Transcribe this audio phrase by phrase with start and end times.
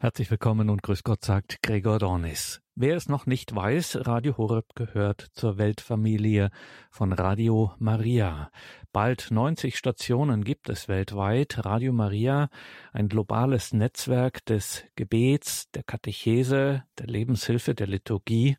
[0.00, 2.60] Herzlich willkommen und grüß Gott sagt Gregor Dornis.
[2.80, 6.50] Wer es noch nicht weiß, Radio Horeb gehört zur Weltfamilie
[6.92, 8.52] von Radio Maria.
[8.92, 11.64] Bald 90 Stationen gibt es weltweit.
[11.64, 12.48] Radio Maria,
[12.92, 18.56] ein globales Netzwerk des Gebets, der Katechese, der Lebenshilfe, der Liturgie.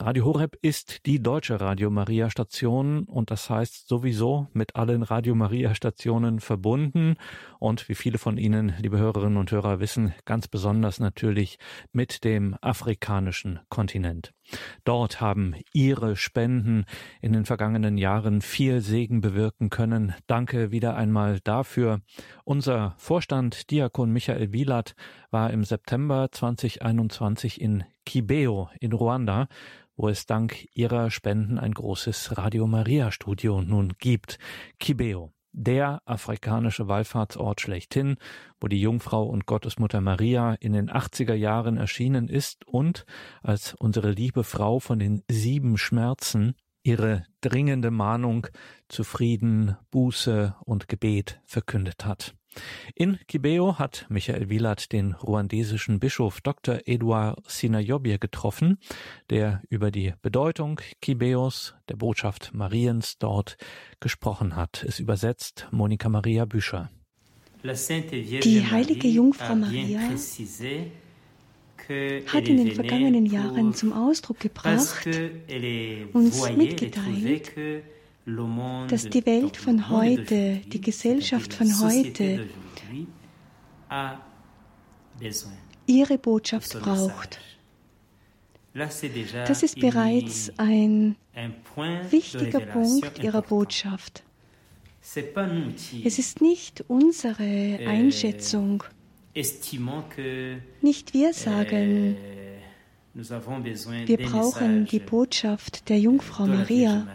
[0.00, 5.36] Radio Horeb ist die deutsche Radio Maria Station und das heißt sowieso mit allen Radio
[5.36, 7.14] Maria Stationen verbunden
[7.60, 11.58] und wie viele von Ihnen, liebe Hörerinnen und Hörer, wissen, ganz besonders natürlich
[11.92, 14.32] mit dem afrikanischen Kontinent.
[14.84, 16.84] Dort haben Ihre Spenden
[17.20, 20.14] in den vergangenen Jahren viel Segen bewirken können.
[20.26, 22.00] Danke wieder einmal dafür.
[22.44, 24.94] Unser Vorstand Diakon Michael Wielat
[25.30, 29.48] war im September 2021 in Kibeo in Ruanda
[30.00, 34.38] wo es dank ihrer Spenden ein großes Radio Maria Studio nun gibt.
[34.78, 38.16] Kibeo der afrikanische Wallfahrtsort schlechthin,
[38.60, 43.04] wo die Jungfrau und Gottesmutter Maria in den 80er Jahren erschienen ist und
[43.42, 48.46] als unsere liebe Frau von den sieben Schmerzen ihre dringende Mahnung
[48.88, 52.34] zu Frieden, Buße und Gebet verkündet hat.
[52.94, 56.80] In Kibeo hat Michael Wielat den ruandesischen Bischof Dr.
[56.84, 58.78] Eduard Sinayobye getroffen,
[59.30, 63.56] der über die Bedeutung Kibeos, der Botschaft Mariens dort,
[64.00, 64.84] gesprochen hat.
[64.86, 66.90] Es übersetzt Monika Maria Büscher.
[67.62, 70.00] Die heilige Jungfrau Maria
[72.26, 75.06] hat in den vergangenen Jahren zum Ausdruck gebracht,
[76.12, 77.52] uns mitgeteilt,
[78.88, 82.48] dass die Welt von heute, die Gesellschaft von heute
[85.86, 87.40] ihre Botschaft braucht.
[88.72, 91.16] Das ist bereits ein
[92.10, 94.22] wichtiger Punkt ihrer Botschaft.
[95.02, 98.84] Es ist nicht unsere euh, Einschätzung.
[99.34, 102.16] Nicht wir sagen,
[103.14, 107.08] wir brauchen die Botschaft der Jungfrau Maria,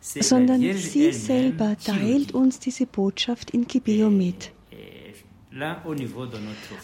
[0.00, 4.52] sondern sie selber teilt uns diese Botschaft in Kibeo mit.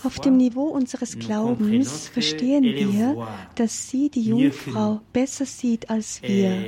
[0.03, 6.65] Auf dem Niveau unseres Glaubens verstehen wir, dass sie die Jungfrau besser sieht als wir.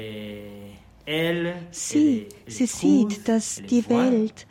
[1.70, 4.46] Sie, sie sieht, dass die Welt,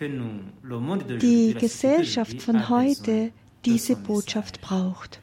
[0.00, 3.32] die Gesellschaft von heute
[3.64, 5.20] diese Botschaft braucht.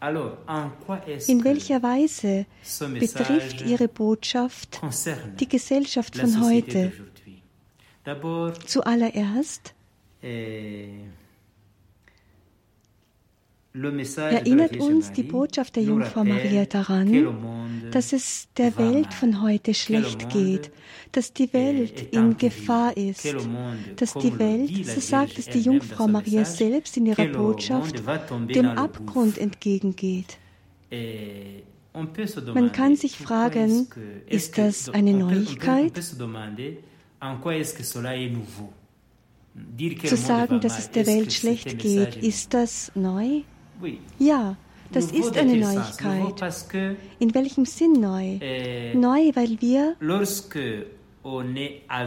[0.00, 2.46] In welcher Weise
[2.80, 4.80] betrifft Ihre Botschaft
[5.40, 6.92] die Gesellschaft von heute?
[8.66, 9.74] Zuallererst
[14.16, 20.28] erinnert uns die Botschaft der Jungfrau Maria daran, dass es der Welt von heute schlecht
[20.30, 20.70] geht,
[21.12, 23.34] dass die Welt in Gefahr ist,
[23.96, 28.02] dass die Welt, so sagt es die Jungfrau Maria selbst in ihrer Botschaft,
[28.54, 30.38] dem Abgrund entgegengeht.
[32.54, 33.86] Man kann sich fragen,
[34.26, 35.96] ist das eine Neuigkeit?
[40.04, 43.42] Zu sagen, dass es der Welt schlecht geht, ist das neu?
[44.18, 44.56] Ja,
[44.92, 46.42] das ist eine Neuigkeit.
[47.18, 48.38] In welchem Sinn neu?
[48.40, 49.96] Euh, neu, weil wir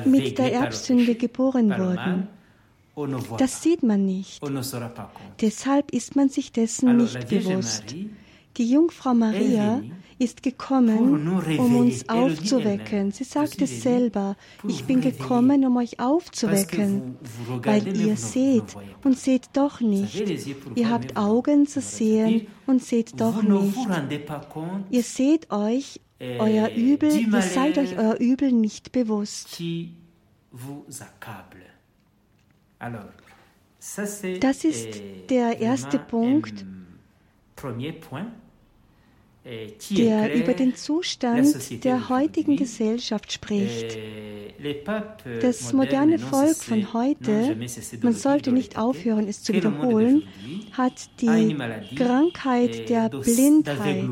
[0.05, 2.27] mit der Erbsünde geboren wurden.
[3.37, 4.41] Das sieht man nicht.
[5.41, 7.95] Deshalb ist man sich dessen nicht bewusst.
[8.57, 9.81] Die Jungfrau Maria
[10.19, 13.11] ist gekommen, um uns aufzuwecken.
[13.11, 14.35] Sie sagt es selber,
[14.67, 17.17] ich bin gekommen, um euch aufzuwecken,
[17.63, 20.21] weil ihr seht und seht doch nicht.
[20.75, 23.77] Ihr habt Augen zu sehen und seht doch nicht.
[24.89, 29.61] Ihr seht euch euer Übel, ihr seid euch euer Übel nicht bewusst.
[34.41, 36.65] Das ist der erste Punkt,
[39.89, 43.97] der über den Zustand der heutigen Gesellschaft spricht.
[45.41, 47.57] Das moderne Volk von heute,
[48.01, 50.23] man sollte nicht aufhören, es zu wiederholen,
[50.71, 51.55] hat die
[51.95, 54.09] Krankheit der Blindheit.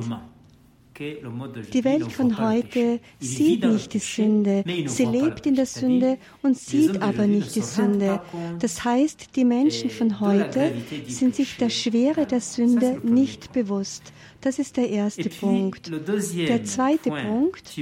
[0.99, 4.63] Die Welt von heute sieht nicht die Sünde.
[4.87, 8.21] Sie lebt in der Sünde und sieht aber nicht die Sünde.
[8.59, 10.73] Das heißt, die Menschen von heute
[11.07, 14.11] sind sich der Schwere der Sünde nicht bewusst.
[14.41, 15.91] Das ist der erste Punkt.
[15.91, 17.77] Der zweite Punkt,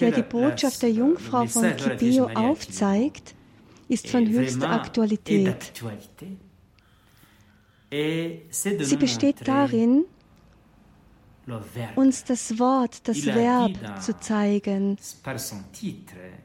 [0.00, 3.34] der die Botschaft der Jungfrau von Kibio aufzeigt,
[3.88, 5.72] ist von höchster Aktualität.
[7.90, 10.04] Sie besteht darin,
[11.96, 14.96] uns das Wort, das Verb zu zeigen.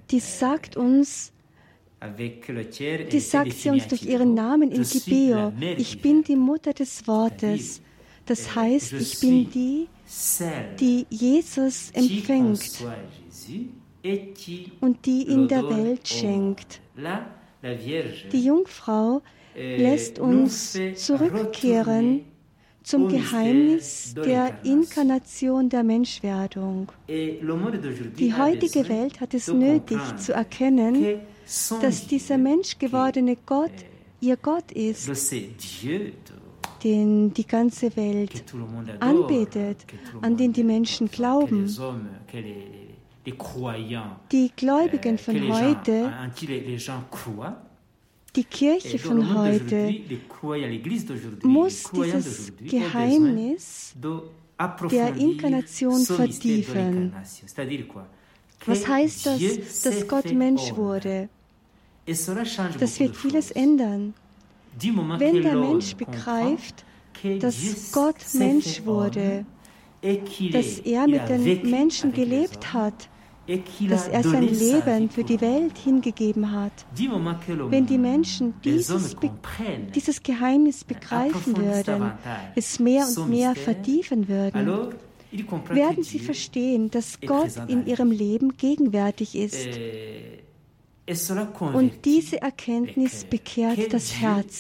[0.10, 1.32] Die sagt uns,
[3.12, 5.54] Dies sagt sie uns durch ihren Namen in Gibeo.
[5.78, 7.82] Ich bin die Mutter des Wortes.
[8.26, 9.88] Das heißt, ich bin die,
[10.80, 12.86] die Jesus empfängt
[14.82, 16.82] und die in der Welt schenkt.
[18.32, 19.22] Die Jungfrau
[19.56, 22.26] lässt uns zurückkehren
[22.84, 26.92] zum Geheimnis der Inkarnation der Menschwerdung.
[27.08, 31.20] Die heutige Welt hat es nötig zu erkennen,
[31.82, 33.72] dass dieser menschgewordene Gott
[34.20, 35.10] ihr Gott ist,
[36.84, 38.44] den die ganze Welt
[39.00, 39.86] anbetet,
[40.22, 41.68] an den die Menschen glauben.
[44.32, 46.12] Die Gläubigen von heute
[48.36, 49.94] die Kirche von heute
[51.44, 53.94] muss dieses Geheimnis
[54.92, 57.14] der Inkarnation vertiefen.
[58.66, 61.30] Was heißt das, dass Gott Mensch wurde?
[62.06, 64.14] Das wird vieles ändern.
[64.80, 66.86] Wenn der Mensch begreift,
[67.40, 69.46] dass Gott Mensch wurde,
[70.52, 73.10] dass er mit den Menschen gelebt hat,
[73.48, 76.72] dass er sein Leben für die Welt hingegeben hat.
[76.96, 79.16] Wenn die Menschen dieses,
[79.94, 82.14] dieses Geheimnis begreifen würden,
[82.56, 84.94] es mehr und mehr vertiefen würden,
[85.70, 89.68] werden sie verstehen, dass Gott in ihrem Leben gegenwärtig ist.
[91.60, 94.60] Und diese Erkenntnis bekehrt das Herz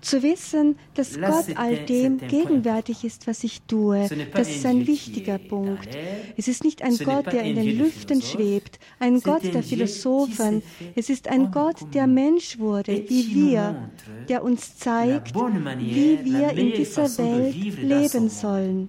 [0.00, 5.38] zu wissen, dass Gott all dem gegenwärtig ist, was ich tue, das ist ein wichtiger
[5.38, 5.88] Punkt.
[6.36, 10.62] Es ist nicht ein Gott, der in den Lüften schwebt, ein Gott der Philosophen.
[10.94, 13.90] Es ist ein Gott, der Mensch wurde, wie wir,
[14.28, 18.88] der uns zeigt, wie wir in dieser Welt leben sollen.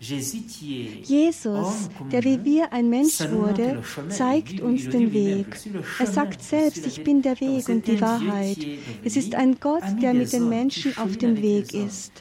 [0.00, 5.46] Jesus, der wie wir ein Mensch wurde, zeigt uns den Weg.
[5.98, 8.58] Er sagt selbst, ich bin der Weg und die Wahrheit.
[9.04, 12.12] Es ist ein Gott, der mit den Menschen auf dem Weg ist.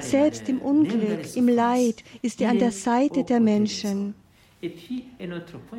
[0.00, 4.14] Selbst im Unglück, im Leid ist er an der Seite der Menschen.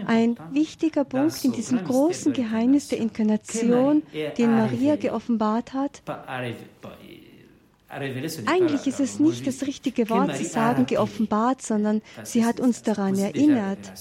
[0.06, 4.04] Ein wichtiger Punkt in diesem großen Geheimnis der Inkarnation,
[4.38, 6.04] den Maria geoffenbart hat,
[8.46, 13.18] eigentlich ist es nicht das richtige Wort zu sagen, geoffenbart, sondern sie hat uns daran
[13.18, 13.94] erinnert,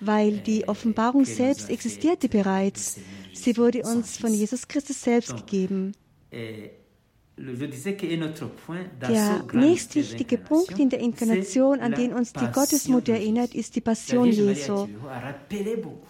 [0.00, 2.98] weil die Offenbarung selbst existierte bereits.
[3.32, 5.92] Sie wurde uns von Jesus Christus selbst gegeben.
[9.00, 14.30] Der nächstwichtige Punkt in der Inkarnation, an den uns die Gottesmutter erinnert, ist die Passion
[14.30, 14.88] Jesu.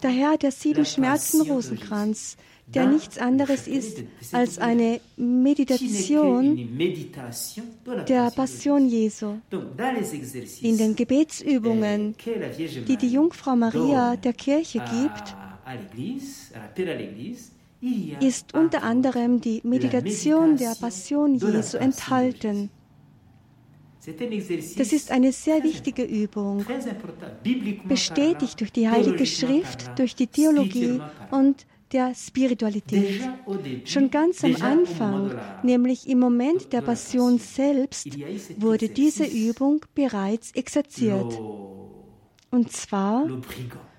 [0.01, 2.35] Daher der sieben Schmerzen Rosenkranz,
[2.73, 6.69] der nichts anderes ist als eine Meditation
[8.07, 9.37] der Passion Jesu.
[10.61, 12.15] In den Gebetsübungen,
[12.87, 15.35] die die Jungfrau Maria der Kirche gibt,
[18.21, 22.69] ist unter anderem die Meditation der Passion Jesu enthalten.
[24.77, 26.65] Das ist eine sehr wichtige Übung,
[27.87, 33.21] bestätigt durch die Heilige Schrift, durch die Theologie und der Spiritualität.
[33.85, 38.07] Schon ganz am Anfang, nämlich im Moment der Passion selbst,
[38.57, 41.39] wurde diese Übung bereits exerziert.
[42.49, 43.27] Und zwar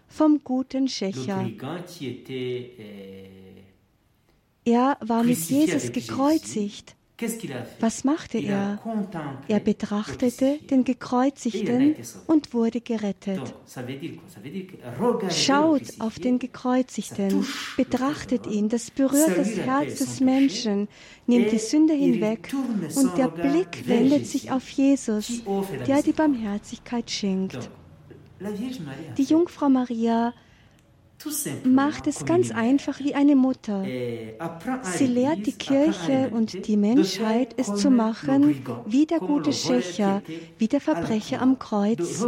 [0.09, 1.51] vom guten Schächer.
[4.65, 6.97] Er war mit Jesus gekreuzigt.
[7.81, 8.81] Was machte er?
[9.49, 13.55] Er betrachtete den Gekreuzigten und wurde gerettet.
[15.31, 20.89] Schaut auf den Gekreuzigten, betrachtet ihn, das berührt das Herz des Menschen,
[21.27, 22.55] nimmt die Sünde hinweg
[22.97, 25.43] und der Blick wendet sich auf Jesus,
[25.87, 27.71] der die Barmherzigkeit schenkt.
[29.17, 30.35] Die Jungfrau Maria
[31.65, 33.85] macht es ganz einfach wie eine Mutter.
[34.83, 40.23] Sie lehrt die Kirche und die Menschheit, es zu machen, wie der gute Schächer,
[40.59, 42.25] wie der Verbrecher am Kreuz,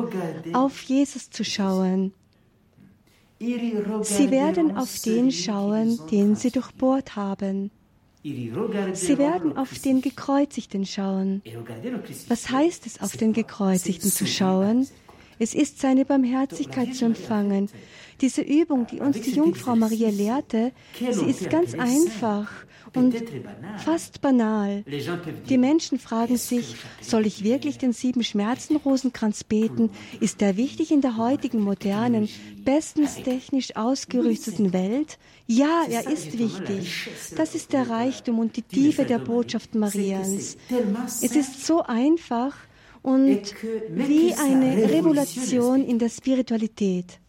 [0.53, 2.13] auf Jesus zu schauen.
[3.39, 7.71] Sie werden auf den schauen, den sie durchbohrt haben.
[8.23, 11.43] Sie werden auf den Gekreuzigten schauen.
[12.29, 14.89] Was heißt es, auf den Gekreuzigten zu schauen?
[15.39, 17.69] Es ist seine Barmherzigkeit zu empfangen.
[18.25, 22.51] Diese Übung, die uns die Jungfrau Maria lehrte, sie ist ganz einfach
[22.95, 23.15] und
[23.85, 24.83] fast banal.
[25.51, 29.91] Die Menschen fragen sich, soll ich wirklich den sieben Schmerzen Rosenkranz beten?
[30.21, 32.31] Ist der wichtig in der heutigen modernen,
[32.65, 35.19] bestens technisch ausgerüsteten Welt?
[35.47, 37.11] Ja, er ist wichtig.
[37.37, 40.57] Das ist der Reichtum und die Tiefe der Botschaft Mariens.
[41.21, 42.57] Es ist so einfach
[43.03, 43.55] und
[43.91, 47.21] wie eine Revolution in der Spiritualität.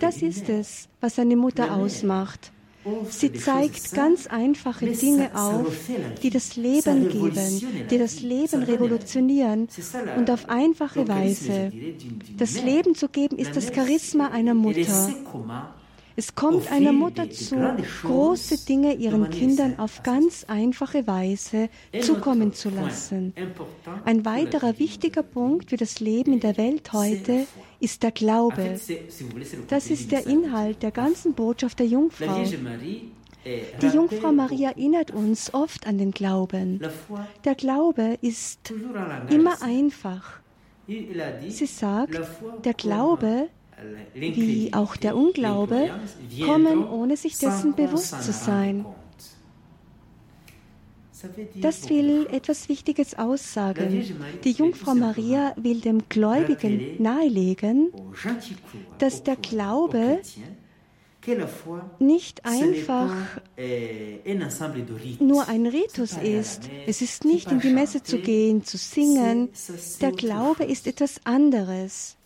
[0.00, 2.52] Das ist es, was eine Mutter ausmacht.
[3.08, 5.74] Sie zeigt ganz einfache Dinge auf,
[6.22, 9.68] die das Leben geben, die das Leben revolutionieren
[10.18, 11.72] und auf einfache Weise.
[12.36, 15.14] Das Leben zu geben ist das Charisma einer Mutter.
[16.16, 17.56] Es kommt einer Mutter zu,
[18.02, 21.68] große Dinge ihren Kindern auf ganz einfache Weise
[22.00, 23.34] zukommen zu lassen.
[24.04, 27.46] Ein weiterer wichtiger Punkt für das Leben in der Welt heute
[27.80, 28.78] ist der Glaube.
[29.68, 32.44] Das ist der Inhalt der ganzen Botschaft der Jungfrau.
[33.44, 36.80] Die Jungfrau Maria erinnert uns oft an den Glauben.
[37.44, 38.72] Der Glaube ist
[39.30, 40.40] immer einfach.
[40.86, 42.20] Sie sagt,
[42.64, 43.48] der Glaube
[44.14, 45.90] wie auch der Unglaube,
[46.44, 48.84] kommen, ohne sich dessen bewusst zu sein.
[51.60, 54.04] Das will etwas Wichtiges aussagen.
[54.44, 57.92] Die Jungfrau Maria will dem Gläubigen nahelegen,
[58.98, 60.20] dass der Glaube
[61.98, 63.14] nicht einfach
[65.20, 66.68] nur ein Ritus ist.
[66.86, 69.48] Es ist nicht in die Messe zu gehen, zu singen.
[70.00, 72.16] Der Glaube ist etwas anderes.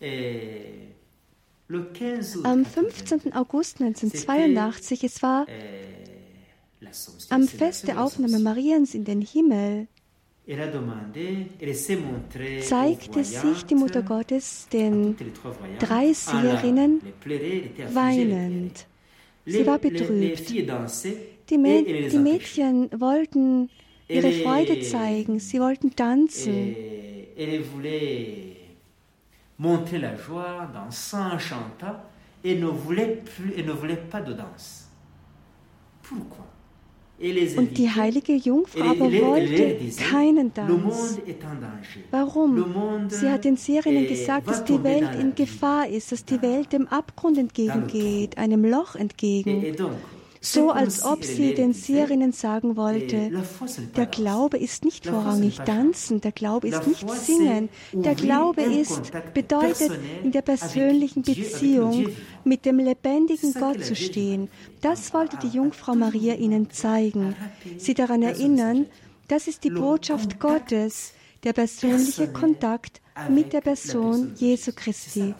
[2.45, 3.35] Am 15.
[3.35, 5.47] August 1982, es war
[7.29, 9.87] am Fest der Aufnahme Mariens in den Himmel,
[12.63, 15.15] zeigte sich die Mutter Gottes den
[15.79, 17.03] drei Seherinnen
[17.93, 18.87] weinend.
[19.45, 20.49] Sie war betrübt.
[20.49, 23.69] Die, Mädchen wollten
[24.09, 26.75] ihre Freude zeigen, sie wollten tanzen
[29.59, 31.97] montrer la joie, dansant, chantant,
[32.45, 34.88] et ne voulait, plus, et ne voulait pas de danse.
[36.03, 36.47] Pourquoi?
[37.57, 41.19] Und die heilige Jungfrau aber wollte keinen Tanz.
[42.12, 43.09] Warum?
[43.09, 46.87] Sie hat den Sirinnen gesagt, dass die Welt in Gefahr ist, dass die Welt dem
[46.87, 49.75] Abgrund entgegengeht, einem Loch entgegen
[50.40, 53.30] so als ob sie den Seherinnen sagen wollte,
[53.97, 59.92] der Glaube ist nicht vorrangig tanzen, der Glaube ist nicht singen, der Glaube ist, bedeutet
[60.23, 62.09] in der persönlichen Beziehung
[62.45, 64.49] mit dem lebendigen Gott zu stehen.
[64.80, 67.35] Das wollte die Jungfrau Maria ihnen zeigen,
[67.76, 68.87] sie daran erinnern,
[69.28, 71.12] das ist die Botschaft Gottes,
[71.45, 75.35] der persönliche Kontakt mit der Person Jesu Christi.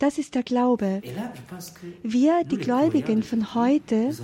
[0.00, 1.02] Das ist der Glaube.
[2.02, 4.16] Wir, die Gläubigen von heute,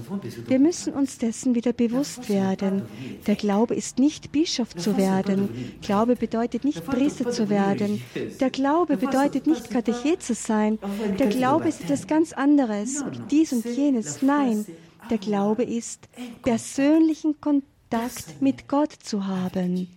[0.49, 2.83] wir müssen uns dessen wieder bewusst werden.
[3.27, 5.77] Der Glaube ist nicht Bischof zu werden.
[5.83, 8.03] Glaube bedeutet nicht Priester zu werden.
[8.41, 10.79] Der Glaube bedeutet nicht Katechet zu sein.
[11.19, 13.05] Der Glaube ist etwas ganz anderes.
[13.31, 14.23] Dies und jenes.
[14.23, 14.65] Nein,
[15.11, 16.09] der Glaube ist,
[16.43, 19.89] persönlichen Kontakt mit Gott zu haben.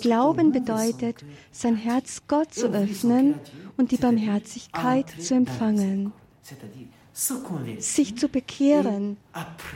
[0.00, 3.34] Glauben bedeutet, sein Herz Gott zu öffnen
[3.76, 6.12] und die Barmherzigkeit zu empfangen,
[7.78, 9.16] sich zu bekehren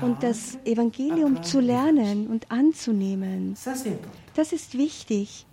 [0.00, 3.56] und das Evangelium zu lernen und anzunehmen.
[4.34, 5.46] Das ist wichtig.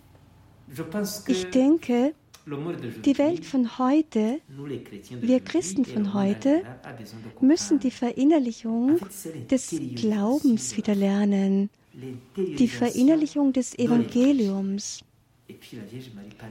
[1.26, 2.14] Ich denke,
[3.04, 4.40] die Welt von heute,
[5.10, 6.62] wir Christen von heute,
[7.40, 9.00] müssen die Verinnerlichung
[9.50, 11.68] des Glaubens wieder lernen
[12.36, 15.00] die Verinnerlichung des Evangeliums.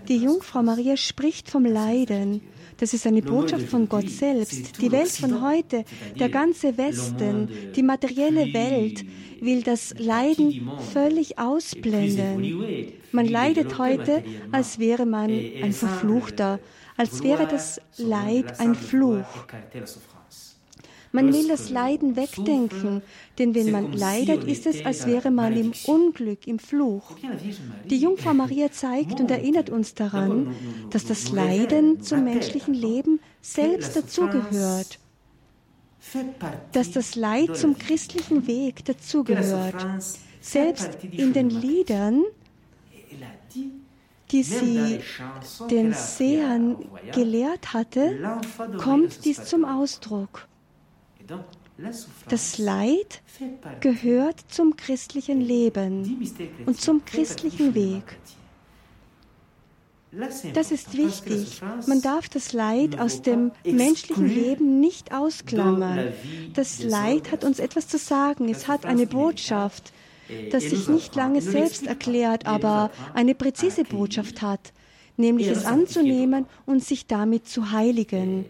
[0.07, 2.41] Die Jungfrau Maria spricht vom Leiden.
[2.77, 4.81] Das ist eine Botschaft von Gott selbst.
[4.81, 5.83] Die Welt von heute,
[6.17, 9.05] der ganze Westen, die materielle Welt
[9.41, 12.93] will das Leiden völlig ausblenden.
[13.11, 16.59] Man leidet heute, als wäre man ein Verfluchter,
[16.95, 19.45] als wäre das Leid ein Fluch.
[21.15, 23.01] Man will das Leiden wegdenken,
[23.39, 27.15] denn wenn man leidet, ist es, als wäre man im Unglück, im Fluch.
[27.89, 30.53] Die Jungfrau Maria zeigt und erinnert uns daran,
[30.89, 34.99] dass das Leiden zum menschlichen Leben selbst dazugehört
[36.71, 39.85] dass das Leid zum christlichen Weg dazugehört.
[40.39, 42.23] Selbst in den Liedern,
[44.31, 44.99] die sie
[45.69, 46.77] den Sehern
[47.11, 48.39] gelehrt hatte,
[48.77, 50.47] kommt dies zum Ausdruck.
[52.29, 53.21] Das Leid
[53.81, 56.29] gehört zum christlichen Leben
[56.65, 58.17] und zum christlichen Weg.
[60.53, 61.61] Das ist wichtig.
[61.87, 66.13] Man darf das Leid aus dem menschlichen Leben nicht ausklammern.
[66.53, 68.47] Das Leid hat uns etwas zu sagen.
[68.47, 69.91] Es hat eine Botschaft,
[70.51, 74.71] das sich nicht lange selbst erklärt, aber eine präzise Botschaft hat
[75.17, 78.45] nämlich es anzunehmen und sich damit zu heiligen.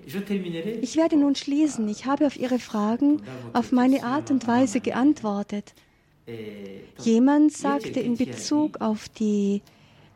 [0.82, 1.88] Ich werde nun schließen.
[1.90, 3.22] Ich habe auf Ihre Fragen
[3.54, 5.74] auf meine Art und Weise geantwortet.
[7.00, 9.62] Jemand sagte in Bezug auf die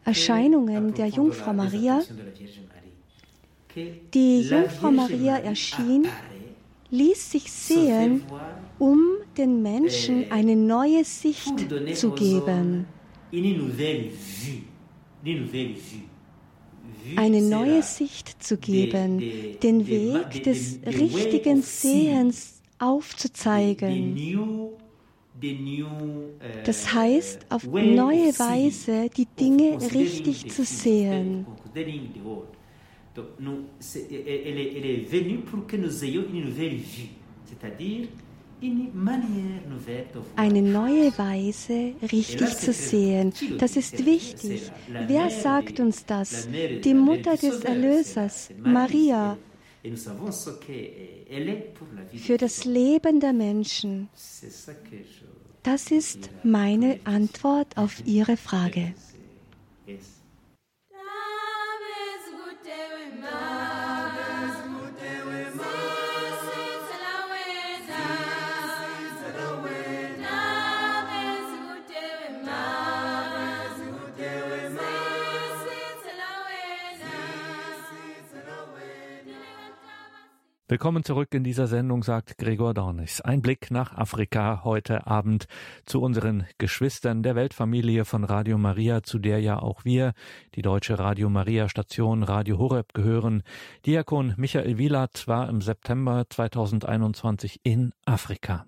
[0.06, 2.02] Erscheinungen der Jungfrau Maria,
[4.14, 6.08] Die Jungfrau Maria erschien,
[6.90, 8.24] ließ sich sehen,
[8.80, 9.00] um
[9.38, 11.54] den Menschen eine neue Sicht
[11.96, 12.86] zu geben.
[17.16, 19.22] Eine neue Sicht zu geben,
[19.62, 24.18] den Weg des richtigen Sehens aufzuzeigen.
[26.66, 31.46] Das heißt, auf neue Weise die Dinge richtig zu sehen.
[37.46, 38.08] C'est-à-dire
[40.36, 43.34] eine neue Weise richtig zu sehen.
[43.58, 44.72] Das ist wichtig.
[45.08, 46.48] Wer sagt uns das?
[46.84, 49.38] Die Mutter des Erlösers, Maria,
[52.16, 54.10] für das Leben der Menschen.
[55.64, 58.94] Das ist meine Antwort auf Ihre Frage.
[80.72, 83.22] Willkommen zurück in dieser Sendung, sagt Gregor Dornis.
[83.22, 85.48] Ein Blick nach Afrika heute Abend
[85.88, 90.14] zu unseren Geschwistern der Weltfamilie von Radio Maria, zu der ja auch wir,
[90.54, 93.42] die deutsche Radio Maria Station Radio Horeb gehören.
[93.88, 98.68] Diakon Michael Wielat war im September 2021 in Afrika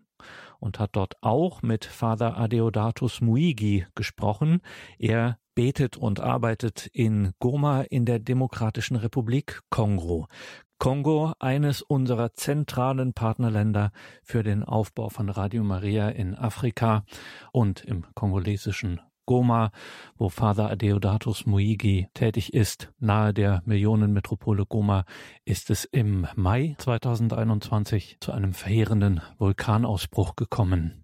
[0.60, 4.62] und hat dort auch mit Vater Adeodatus Muigi gesprochen.
[4.98, 10.28] Er betet und arbeitet in Goma in der Demokratischen Republik Kongo.
[10.82, 13.92] Kongo eines unserer zentralen Partnerländer
[14.24, 17.06] für den Aufbau von Radio Maria in Afrika
[17.52, 19.70] und im kongolesischen Goma,
[20.18, 25.06] wo Father Adeodatus Muigi tätig ist, nahe der Millionenmetropole Goma,
[25.46, 31.01] ist es im Mai 2021 zu einem verheerenden Vulkanausbruch gekommen.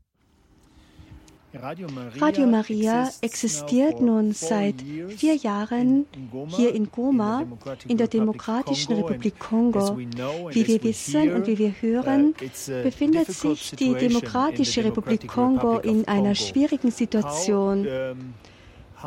[1.54, 4.76] Radio Maria existiert nun seit
[5.08, 6.06] vier Jahren
[6.50, 7.46] hier in Goma,
[7.88, 9.98] in der Demokratischen Republik Kongo.
[9.98, 12.36] Wie wir wissen und wie wir hören,
[12.84, 17.88] befindet sich die Demokratische Republik Kongo in einer schwierigen Situation.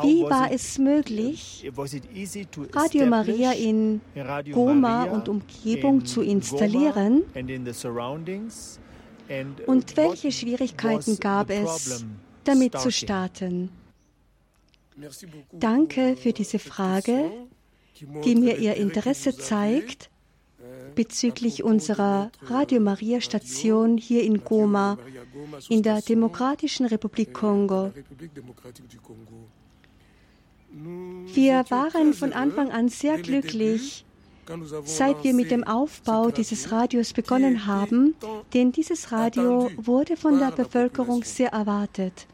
[0.01, 1.69] Wie war es möglich,
[2.73, 4.01] Radio Maria in
[4.51, 7.23] Goma und Umgebung zu installieren?
[9.67, 12.03] Und welche Schwierigkeiten gab es?
[12.43, 13.69] Damit zu starten.
[15.51, 17.31] Danke für diese Frage,
[18.23, 20.09] die mir Ihr Interesse zeigt
[20.95, 24.97] bezüglich unserer Radio Maria Station hier in Goma
[25.69, 27.91] in der Demokratischen Republik Kongo.
[31.33, 34.05] Wir waren von Anfang an sehr glücklich,
[34.85, 38.15] seit wir mit dem Aufbau dieses Radios begonnen haben,
[38.53, 42.27] denn dieses Radio wurde von der Bevölkerung sehr erwartet.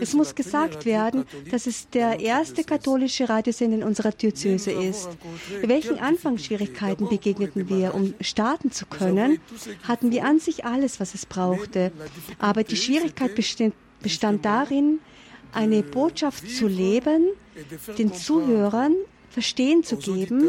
[0.00, 5.08] Es muss gesagt werden, dass es der erste katholische Radiosender in unserer Diözese ist.
[5.62, 7.94] Welchen Anfangsschwierigkeiten begegneten wir?
[7.94, 9.40] Um starten zu können,
[9.84, 11.92] hatten wir an sich alles, was es brauchte.
[12.38, 14.98] Aber die Schwierigkeit bestand, bestand darin,
[15.52, 17.28] eine Botschaft zu leben,
[17.96, 18.94] den Zuhörern
[19.30, 20.48] verstehen zu geben,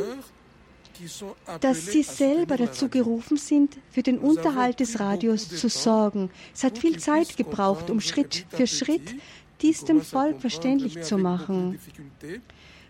[1.62, 6.29] dass sie selber dazu gerufen sind, für den Unterhalt des Radios zu sorgen.
[6.53, 9.15] Es hat viel Zeit gebraucht, um Schritt für Schritt
[9.62, 11.79] dies dem Volk verständlich zu machen.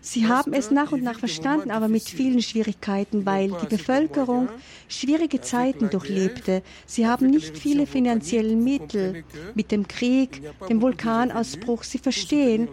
[0.02, 4.48] Sie haben es nach und nach verstanden, aber mit vielen Schwierigkeiten, weil die Bevölkerung
[4.88, 6.62] schwierige Zeiten durchlebte.
[6.86, 11.82] Sie haben nicht viele finanzielle Mittel mit dem Krieg, dem Vulkanausbruch.
[11.82, 12.68] Sie verstehen,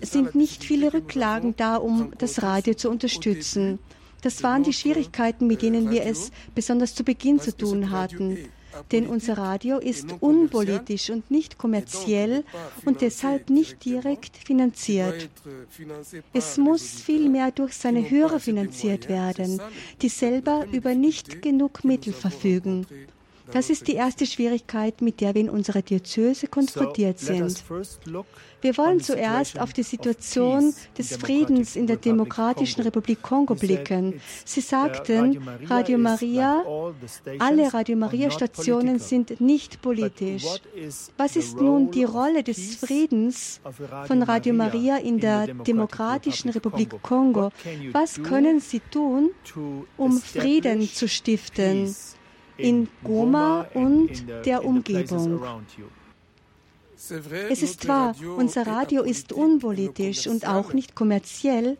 [0.00, 3.78] es sind nicht viele Rücklagen da, um das Radio zu unterstützen.
[4.22, 8.38] Das waren die Schwierigkeiten, mit denen wir es besonders zu Beginn zu tun hatten.
[8.92, 12.44] Denn unser Radio ist unpolitisch und nicht kommerziell
[12.84, 15.28] und deshalb nicht direkt finanziert.
[16.32, 19.60] Es muss vielmehr durch seine Hörer finanziert werden,
[20.02, 22.86] die selber über nicht genug Mittel verfügen.
[23.52, 27.64] Das ist die erste Schwierigkeit, mit der wir in unserer Diözese konfrontiert sind.
[28.60, 34.20] Wir wollen zuerst auf die Situation des Friedens in der Demokratischen Republik Kongo blicken.
[34.44, 36.64] Sie sagten, Radio Maria,
[37.38, 40.44] alle Radio Maria Stationen sind nicht politisch.
[41.16, 43.60] Was ist nun die Rolle des Friedens
[44.06, 47.50] von Radio Maria in der Demokratischen Republik Kongo?
[47.92, 49.30] Was können Sie tun,
[49.96, 51.94] um Frieden zu stiften?
[52.58, 55.40] In Goma und der Umgebung.
[57.48, 61.78] Es ist wahr, unser Radio ist unpolitisch und auch nicht kommerziell,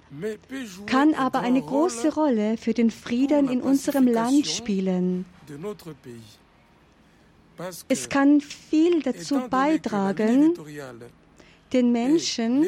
[0.87, 5.25] kann aber eine große Rolle für den Frieden in unserem Land spielen.
[7.89, 10.55] Es kann viel dazu beitragen,
[11.73, 12.65] den Menschen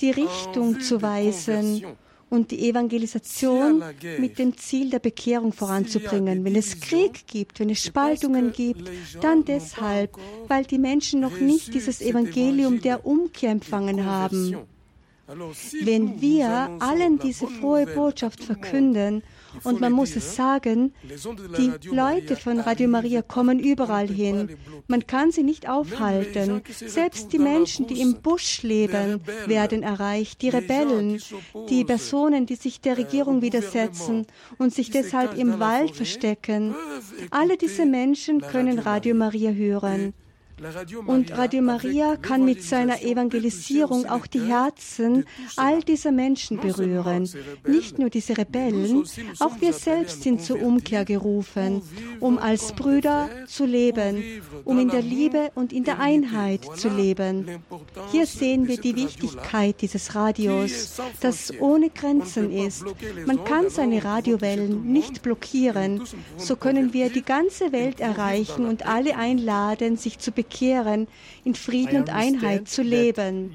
[0.00, 1.82] die Richtung zu weisen
[2.30, 3.82] und die Evangelisation
[4.18, 6.44] mit dem Ziel der Bekehrung voranzubringen.
[6.44, 11.74] Wenn es Krieg gibt, wenn es Spaltungen gibt, dann deshalb, weil die Menschen noch nicht
[11.74, 14.56] dieses Evangelium der Umkehr empfangen haben.
[15.82, 19.22] Wenn wir allen diese frohe Botschaft verkünden,
[19.64, 20.92] und man muss es sagen,
[21.58, 24.56] die Leute von Radio Maria kommen überall hin.
[24.86, 26.62] Man kann sie nicht aufhalten.
[26.70, 30.42] Selbst die Menschen, die im Busch leben, werden erreicht.
[30.42, 31.20] Die Rebellen,
[31.68, 34.26] die Personen, die sich der Regierung widersetzen
[34.58, 36.74] und sich deshalb im Wald verstecken.
[37.30, 40.14] Alle diese Menschen können Radio Maria hören.
[41.06, 45.24] Und Radio Maria kann mit seiner Evangelisierung auch die Herzen
[45.56, 47.28] all dieser Menschen berühren.
[47.66, 49.04] Nicht nur diese Rebellen,
[49.38, 51.82] auch wir selbst sind zur Umkehr gerufen,
[52.18, 54.24] um als Brüder zu leben,
[54.64, 57.62] um in der Liebe und in der Einheit zu leben.
[58.10, 62.84] Hier sehen wir die Wichtigkeit dieses Radios, das ohne Grenzen ist.
[63.26, 66.02] Man kann seine Radiowellen nicht blockieren.
[66.36, 71.06] So können wir die ganze Welt erreichen und alle einladen, sich zu bekehren bekehren,
[71.44, 73.50] in Frieden und Einheit zu leben.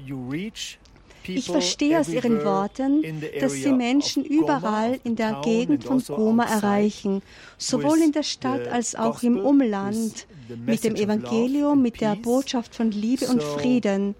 [1.26, 3.02] Ich verstehe aus Ihren Worten,
[3.40, 7.22] dass Sie Menschen überall in der Gegend von Goma erreichen,
[7.56, 10.26] sowohl in der Stadt als auch im Umland,
[10.66, 14.14] mit dem Evangelium, mit der Botschaft von Liebe und Frieden.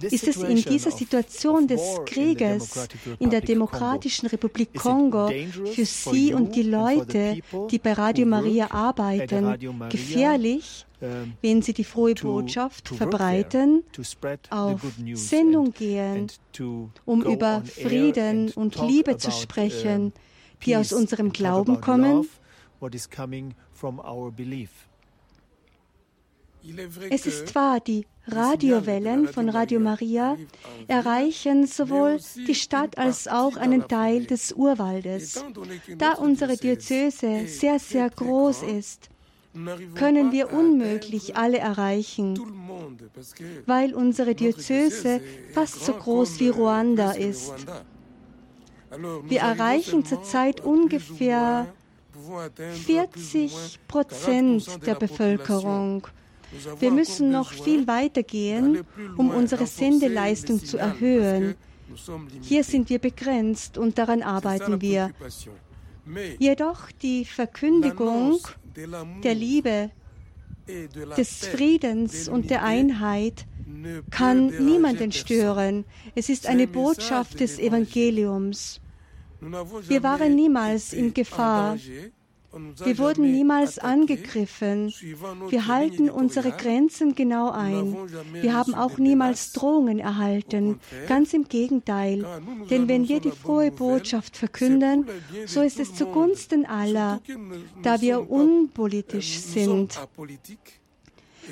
[0.00, 5.28] Ist es in dieser Situation des Krieges in der Demokratischen Republik Kongo
[5.72, 7.38] für Sie und die Leute,
[7.70, 13.84] die bei Radio Maria arbeiten, gefährlich, wenn sie die frohe Botschaft verbreiten,
[14.50, 14.80] auf
[15.14, 16.26] Sendung gehen,
[17.04, 20.12] um über Frieden und Liebe zu sprechen,
[20.64, 22.28] die aus unserem Glauben kommen.
[27.10, 30.36] Es ist wahr, die Radiowellen von Radio Maria
[30.86, 35.42] erreichen sowohl die Stadt als auch einen Teil des Urwaldes.
[35.96, 39.08] Da unsere Diözese sehr, sehr groß ist,
[39.94, 42.38] können wir unmöglich alle erreichen,
[43.66, 45.20] weil unsere Diözese
[45.52, 47.54] fast so groß wie Ruanda ist.
[49.24, 51.66] Wir erreichen zurzeit ungefähr
[52.86, 56.06] 40 Prozent der Bevölkerung.
[56.78, 58.80] Wir müssen noch viel weiter gehen,
[59.16, 61.54] um unsere Sendeleistung zu erhöhen.
[62.42, 65.10] Hier sind wir begrenzt und daran arbeiten wir.
[66.38, 68.40] Jedoch die Verkündigung
[69.24, 69.90] der Liebe,
[71.16, 73.46] des Friedens und der Einheit
[74.10, 75.84] kann niemanden stören.
[76.14, 78.80] Es ist eine Botschaft des Evangeliums.
[79.40, 81.78] Wir waren niemals in Gefahr.
[82.52, 84.92] Wir wurden niemals angegriffen.
[85.48, 87.94] Wir halten unsere Grenzen genau ein.
[88.32, 90.80] Wir haben auch niemals Drohungen erhalten.
[91.08, 92.24] Ganz im Gegenteil.
[92.70, 95.06] Denn wenn wir die frohe Botschaft verkünden,
[95.46, 97.20] so ist es zugunsten aller,
[97.82, 99.98] da wir unpolitisch sind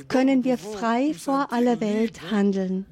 [0.09, 2.87] können wir frei vor aller Welt handeln.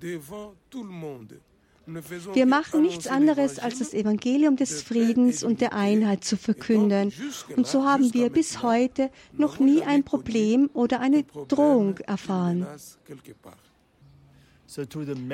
[1.87, 7.13] Wir machen nichts anderes, als das Evangelium des Friedens und der Einheit zu verkünden.
[7.57, 12.67] Und so haben wir bis heute noch nie ein Problem oder eine Drohung erfahren.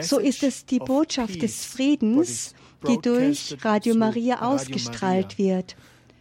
[0.00, 2.54] So ist es die Botschaft des Friedens,
[2.86, 5.76] die durch Radio Maria ausgestrahlt wird.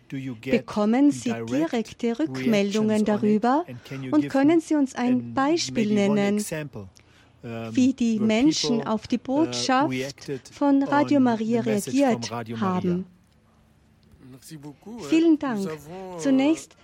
[0.09, 3.65] Bekommen Sie direkte Rückmeldungen darüber
[4.11, 6.43] und können Sie uns ein Beispiel nennen,
[7.41, 9.93] wie die Menschen auf die äh, Botschaft
[10.51, 13.05] von Radio Maria reagiert haben.
[15.09, 15.69] Vielen Dank.
[16.19, 16.75] Zunächst,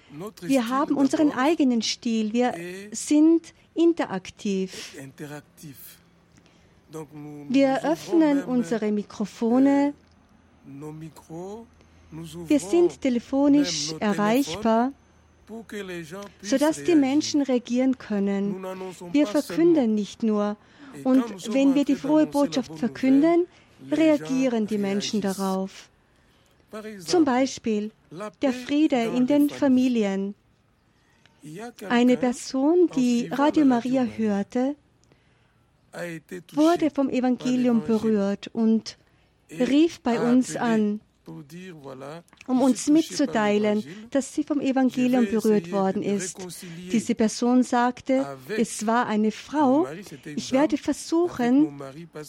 [0.41, 2.33] wir haben unseren eigenen Stil.
[2.33, 2.53] Wir
[2.91, 4.95] sind interaktiv.
[7.49, 9.93] Wir öffnen unsere Mikrofone.
[12.47, 14.91] Wir sind telefonisch erreichbar
[16.41, 18.63] sodass die Menschen reagieren können.
[19.11, 20.57] Wir verkünden nicht nur.
[21.03, 23.47] Und wenn wir die frohe Botschaft verkünden,
[23.91, 25.89] reagieren die Menschen darauf.
[26.99, 27.91] Zum Beispiel
[28.41, 30.35] der Friede in den Familien.
[31.89, 34.75] Eine Person, die Radio Maria hörte,
[36.53, 38.97] wurde vom Evangelium berührt und
[39.49, 41.01] rief bei uns an
[42.47, 46.37] um uns mitzuteilen, dass sie vom Evangelium berührt worden ist.
[46.91, 48.25] Diese Person sagte,
[48.57, 49.87] es war eine Frau.
[50.35, 51.81] Ich werde versuchen,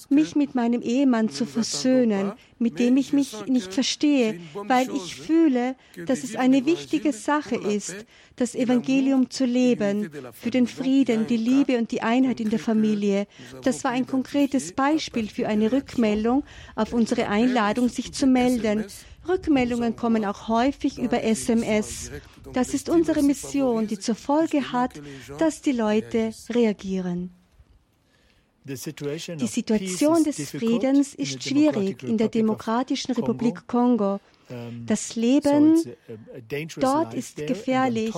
[0.08, 5.76] mich mit meinem Ehemann zu versöhnen, mit dem ich mich nicht verstehe, weil ich fühle,
[6.06, 8.06] dass es eine wichtige Sache ist,
[8.36, 13.26] das Evangelium zu leben, für den Frieden, die Liebe und die Einheit in der Familie.
[13.62, 16.44] Das war ein konkretes Beispiel für eine Rückmeldung
[16.74, 18.84] auf unsere Einladung, sich zu melden.
[19.26, 22.10] Rückmeldungen kommen auch häufig über SMS.
[22.52, 25.00] Das ist unsere Mission, die zur Folge hat,
[25.38, 27.30] dass die Leute reagieren.
[28.64, 34.20] Die Situation des Friedens ist schwierig in der Demokratischen Republik Kongo.
[34.86, 35.82] Das Leben
[36.76, 38.14] dort ist gefährlich.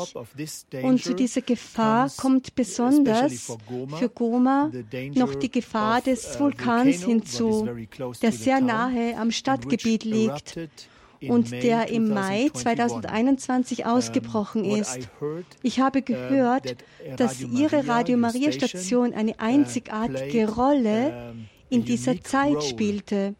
[0.83, 3.57] und zu dieser Gefahr kommt besonders
[3.99, 4.71] für Goma
[5.15, 7.69] noch die Gefahr des uh, Vulkans hinzu,
[8.21, 10.59] der sehr nahe am Stadtgebiet liegt
[11.23, 15.09] und der im Mai 2021 ausgebrochen ist.
[15.63, 16.77] Ich habe gehört,
[17.17, 21.35] dass Ihre Radio Maria Station eine uh, einzigartige Rolle
[21.71, 23.35] in dieser Zeit spielte.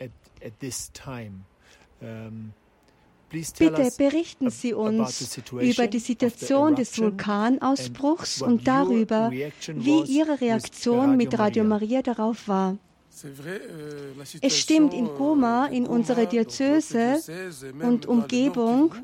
[3.31, 11.39] Bitte berichten Sie uns über die Situation des Vulkanausbruchs und darüber, wie Ihre Reaktion mit
[11.39, 12.77] Radio Maria darauf war.
[13.25, 17.21] Euh, es stimmt, in Goma, in unserer Diözese
[17.83, 18.95] und Umgebung,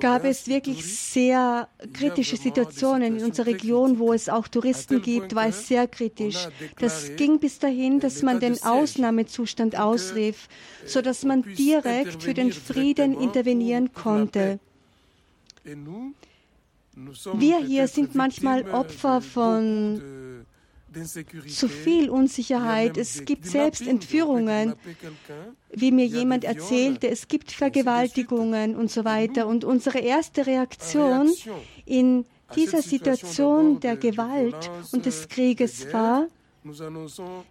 [0.00, 5.48] gab es wirklich sehr kritische Situationen in unserer Region, wo es auch Touristen gibt, war
[5.48, 6.48] es sehr kritisch.
[6.78, 10.48] Das ging bis dahin, dass man den Ausnahmezustand ausrief,
[10.86, 14.58] sodass man direkt für den Frieden intervenieren konnte.
[17.34, 20.02] Wir hier sind manchmal Opfer von
[21.04, 22.96] zu viel Unsicherheit.
[22.96, 24.74] Es gibt selbst Entführungen,
[25.70, 27.08] wie mir jemand erzählte.
[27.08, 29.46] Es gibt Vergewaltigungen und so weiter.
[29.46, 31.32] Und unsere erste Reaktion
[31.84, 32.24] in
[32.56, 36.26] dieser Situation der Gewalt und des Krieges war,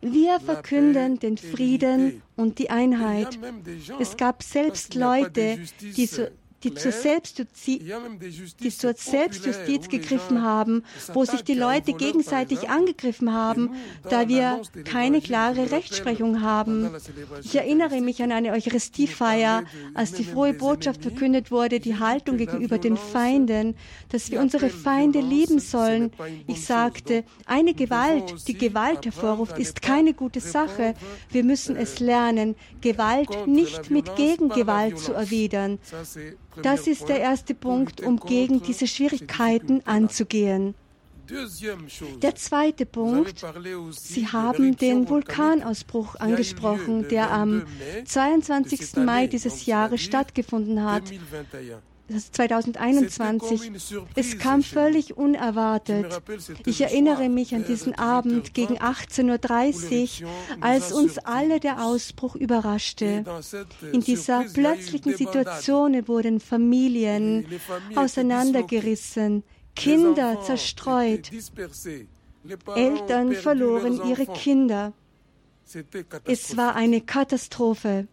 [0.02, 3.40] wir verkünden den Frieden und die Einheit.
[4.00, 6.28] Es gab selbst Leute, die so
[6.68, 7.82] die zur, Selbstjustiz,
[8.60, 13.72] die zur Selbstjustiz gegriffen haben, wo sich die Leute gegenseitig angegriffen haben,
[14.10, 16.90] da wir keine klare Rechtsprechung haben.
[17.44, 22.78] Ich erinnere mich an eine Eucharistiefeier, als die frohe Botschaft verkündet wurde, die Haltung gegenüber
[22.78, 23.76] den Feinden,
[24.10, 26.12] dass wir unsere Feinde lieben sollen.
[26.48, 30.94] Ich sagte, eine Gewalt, die Gewalt hervorruft, ist keine gute Sache.
[31.32, 35.80] Wir müssen es lernen, Gewalt nicht mit Gegengewalt zu erwidern.
[36.62, 40.76] Das ist der erste Punkt, um gegen diese Schwierigkeiten anzugehen.
[42.22, 43.46] Der zweite Punkt,
[43.92, 47.66] Sie haben den Vulkanausbruch angesprochen, der am
[48.06, 48.96] 22.
[48.98, 51.04] Mai dieses Jahres stattgefunden hat.
[52.10, 53.72] 2021.
[54.16, 56.22] Es kam völlig unerwartet.
[56.66, 60.30] Ich erinnere mich an diesen Abend gegen 18.30 Uhr,
[60.62, 63.26] als uns alle der Ausbruch überraschte.
[63.92, 67.46] In dieser plötzlichen Situation wurden Familien
[67.96, 69.44] auseinandergerissen,
[69.76, 71.30] Kinder zerstreut,
[72.76, 74.94] Eltern verloren ihre Kinder.
[76.24, 78.08] Es war eine Katastrophe.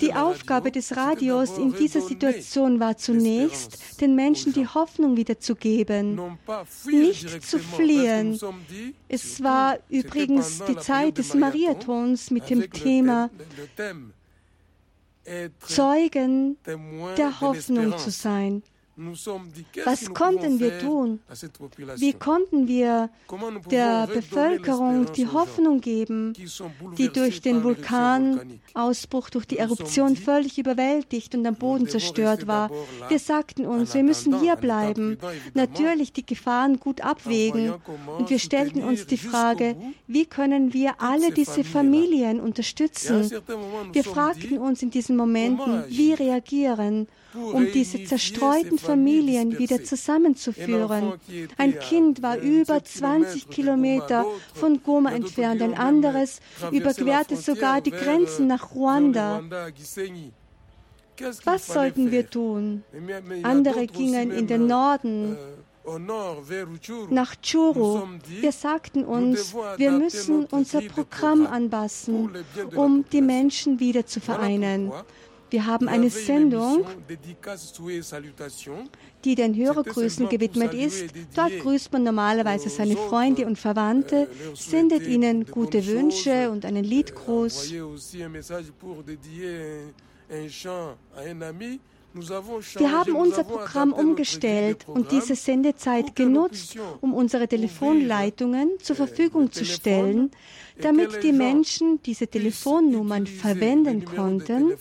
[0.00, 6.20] Die Aufgabe des Radios in dieser Situation war zunächst, den Menschen die Hoffnung wiederzugeben,
[6.86, 8.38] nicht zu fliehen.
[9.08, 13.30] Es war übrigens die Zeit des Mariatons mit dem Thema
[15.60, 16.56] Zeugen
[17.16, 18.62] der Hoffnung zu sein.
[19.84, 21.20] Was konnten wir tun?
[21.96, 23.08] Wie konnten wir
[23.70, 26.34] der Bevölkerung die Hoffnung geben,
[26.98, 32.70] die durch den Vulkanausbruch, durch die Eruption völlig überwältigt und am Boden zerstört war?
[33.08, 35.16] Wir sagten uns, wir müssen hier bleiben,
[35.54, 37.72] natürlich die Gefahren gut abwägen.
[38.18, 39.74] Und wir stellten uns die Frage,
[40.06, 43.30] wie können wir alle diese Familien unterstützen?
[43.92, 51.14] Wir fragten uns in diesen Momenten, wie reagieren um diese zerstreuten Familien wieder zusammenzuführen.
[51.56, 56.40] Ein Kind war über 20 Kilometer von Goma entfernt, ein anderes
[56.70, 59.42] überquerte sogar die Grenzen nach Ruanda.
[61.44, 62.84] Was sollten wir tun?
[63.42, 65.36] Andere gingen in den Norden,
[67.10, 68.02] nach Churu.
[68.40, 72.30] Wir sagten uns, wir müssen unser Programm anpassen,
[72.74, 74.92] um die Menschen wieder zu vereinen.
[75.52, 76.86] Wir haben eine Sendung,
[79.22, 81.12] die den Hörergrüßen gewidmet ist.
[81.36, 87.70] Dort grüßt man normalerweise seine Freunde und Verwandte, sendet ihnen gute Wünsche und einen Liedgruß.
[92.78, 99.66] Wir haben unser Programm umgestellt und diese Sendezeit genutzt, um unsere Telefonleitungen zur Verfügung zu
[99.66, 100.30] stellen,
[100.80, 104.72] damit die Menschen diese Telefonnummern verwenden konnten,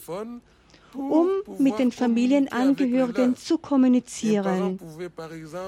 [0.95, 1.27] um
[1.58, 4.80] mit den Familienangehörigen zu kommunizieren.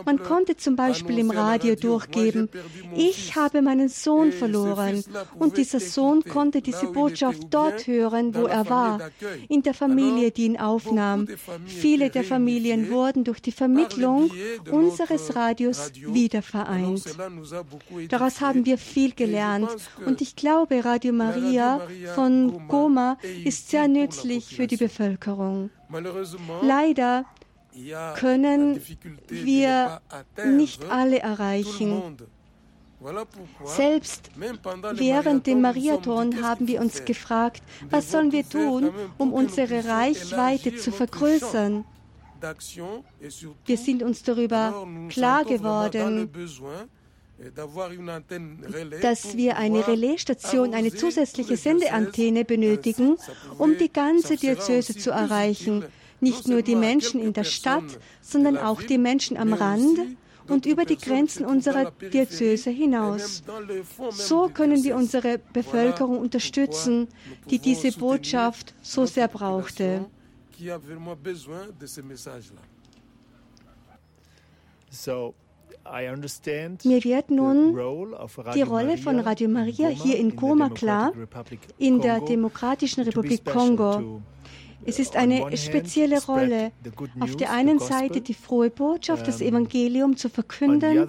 [0.05, 2.49] Man konnte zum Beispiel im Radio durchgeben,
[2.95, 5.03] ich habe meinen Sohn verloren
[5.39, 8.99] und dieser Sohn konnte diese Botschaft dort hören, wo er war,
[9.49, 11.27] in der Familie, die ihn aufnahm.
[11.65, 14.29] Viele der Familien wurden durch die Vermittlung
[14.71, 17.03] unseres Radios wieder vereint.
[18.09, 19.69] Daraus haben wir viel gelernt
[20.05, 21.81] und ich glaube, Radio Maria
[22.15, 25.12] von Goma ist sehr nützlich für die Bevölkerung.
[25.17, 25.69] Bevölkerung.
[26.61, 27.25] Leider
[28.15, 28.79] können
[29.27, 30.01] wir
[30.45, 32.17] nicht alle erreichen.
[33.65, 34.31] Selbst
[34.93, 40.91] während dem Mariathon haben wir uns gefragt, was sollen wir tun, um unsere Reichweite zu
[40.91, 41.83] vergrößern.
[43.65, 46.29] Wir sind uns darüber klar geworden,
[49.01, 53.17] dass wir eine Relaisstation, eine zusätzliche Sendeantenne benötigen,
[53.57, 55.83] um die ganze Diözese zu erreichen.
[56.21, 59.99] Nicht nur die Menschen in der Stadt, sondern auch die Menschen am Rand
[60.47, 63.43] und über die Grenzen unserer Diözese hinaus.
[64.11, 67.07] So können wir unsere Bevölkerung unterstützen,
[67.49, 70.05] die diese Botschaft so sehr brauchte.
[74.89, 75.33] So,
[75.85, 77.75] mir wird nun
[78.53, 81.13] die Rolle von Radio Maria hier in Goma klar,
[81.77, 84.21] in der Demokratischen Republik Kongo.
[84.85, 86.71] Es ist eine spezielle Rolle,
[87.19, 91.07] auf der einen Seite die frohe Botschaft, das Evangelium zu verkünden,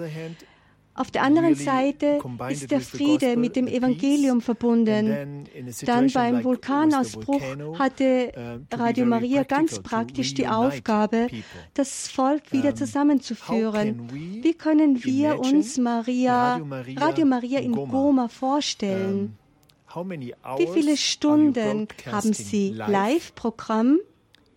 [0.95, 5.45] auf der anderen Seite ist der Friede mit dem Evangelium verbunden.
[5.85, 7.43] Dann beim Vulkanausbruch
[7.79, 11.29] hatte Radio Maria ganz praktisch die Aufgabe,
[11.75, 14.09] das Volk wieder zusammenzuführen.
[14.13, 16.61] Wie können wir uns Maria,
[16.97, 19.37] Radio Maria in Goma vorstellen?
[19.95, 23.99] Wie viele Stunden haben Sie Live-Programm?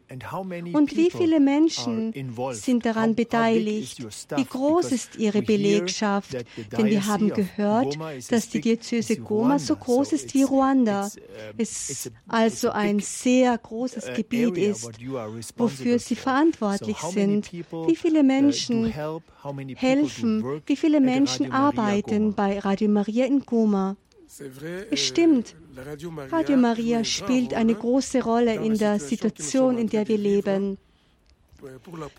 [0.10, 2.14] Und wie viele Menschen
[2.52, 4.06] sind daran beteiligt?
[4.36, 6.34] Wie groß ist ihre Belegschaft?
[6.72, 7.98] Denn wir haben gehört,
[8.30, 11.10] dass die Diözese Goma so groß ist wie Ruanda.
[11.58, 14.90] Es also ein sehr großes Gebiet ist,
[15.58, 17.52] wofür sie verantwortlich sind.
[17.52, 18.86] Wie viele Menschen
[19.76, 20.62] helfen?
[20.66, 23.98] Wie viele Menschen arbeiten bei Radio Maria in Goma?
[24.92, 25.56] Es stimmt,
[26.32, 30.78] Radio Maria spielt eine große Rolle in der Situation, in der wir leben.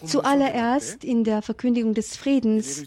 [0.04, 2.84] Zuallererst in der Verkündigung des Friedens.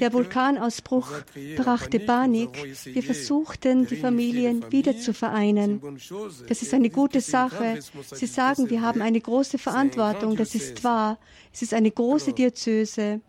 [0.00, 1.10] Der Vulkanausbruch
[1.56, 2.50] brachte Panik.
[2.84, 5.80] Wir versuchten, die Familien wieder zu vereinen.
[6.48, 7.80] Das ist eine gute Sache.
[8.14, 10.36] Sie sagen, wir haben eine große Verantwortung.
[10.36, 11.18] Das ist wahr.
[11.52, 13.20] Es ist eine große Diözese.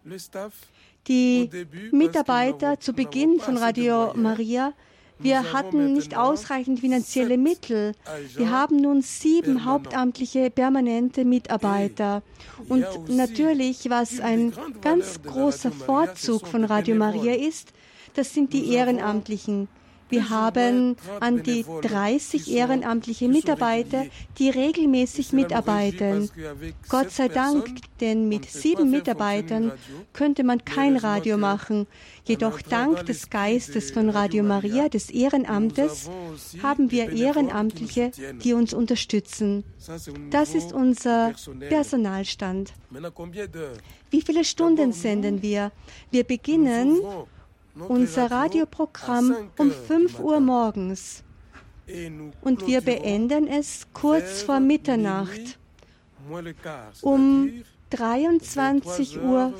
[1.07, 1.49] Die
[1.91, 4.73] Mitarbeiter zu Beginn von Radio Maria
[5.19, 7.93] wir hatten nicht ausreichend finanzielle Mittel.
[8.35, 12.21] Wir haben nun sieben hauptamtliche permanente Mitarbeiter.
[12.67, 17.73] Und natürlich, was ein ganz großer Vorzug von Radio Maria ist,
[18.13, 19.67] das sind die Ehrenamtlichen.
[20.09, 24.05] Wir haben an die 30 ehrenamtliche Mitarbeiter,
[24.37, 26.29] die regelmäßig mitarbeiten.
[26.89, 27.67] Gott sei Dank,
[28.01, 29.71] denn mit sieben Mitarbeitern
[30.13, 31.87] könnte man kein Radio machen.
[32.25, 36.09] Jedoch dank des Geistes von Radio Maria, des Ehrenamtes,
[36.61, 38.11] haben wir Ehrenamtliche,
[38.43, 39.63] die uns unterstützen.
[40.29, 41.33] Das ist unser
[41.69, 42.73] Personalstand.
[44.09, 45.71] Wie viele Stunden senden wir?
[46.11, 46.99] Wir beginnen
[47.75, 51.23] unser Radioprogramm um 5 Uhr morgens
[52.41, 55.59] und wir beenden es kurz vor Mitternacht
[57.01, 59.53] um 23.45 Uhr.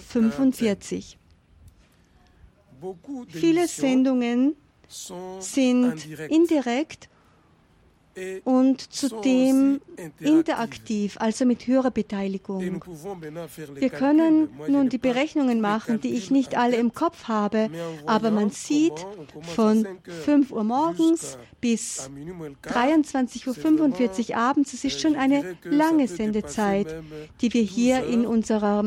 [3.27, 4.55] Viele Sendungen
[5.39, 7.09] sind indirekt
[8.43, 9.81] und zudem
[10.19, 12.81] interaktiv, also mit höherer Beteiligung.
[13.75, 17.69] Wir können nun die Berechnungen machen, die ich nicht alle im Kopf habe,
[18.05, 18.93] aber man sieht
[19.55, 22.09] von 5 Uhr morgens bis
[22.63, 27.03] 23.45 Uhr abends, es ist schon eine lange Sendezeit,
[27.41, 28.85] die wir hier in unserer,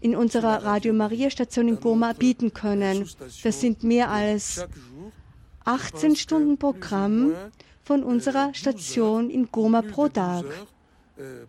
[0.00, 3.08] in unserer Radio Maria Station in Goma bieten können.
[3.42, 4.66] Das sind mehr als
[5.64, 7.34] 18 Stunden Programm
[7.88, 10.44] von unserer Station in Goma pro Tag.
[11.18, 11.46] euh.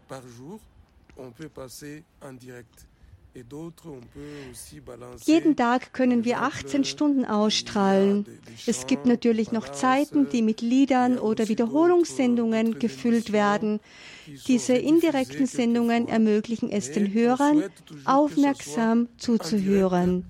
[5.26, 8.26] Jeden Tag können wir 18 Stunden ausstrahlen.
[8.66, 13.80] Es gibt natürlich noch Zeiten, die mit Liedern oder Wiederholungssendungen gefüllt werden.
[14.48, 17.64] Diese indirekten Sendungen ermöglichen es den Hörern,
[18.06, 20.26] aufmerksam zuzuhören.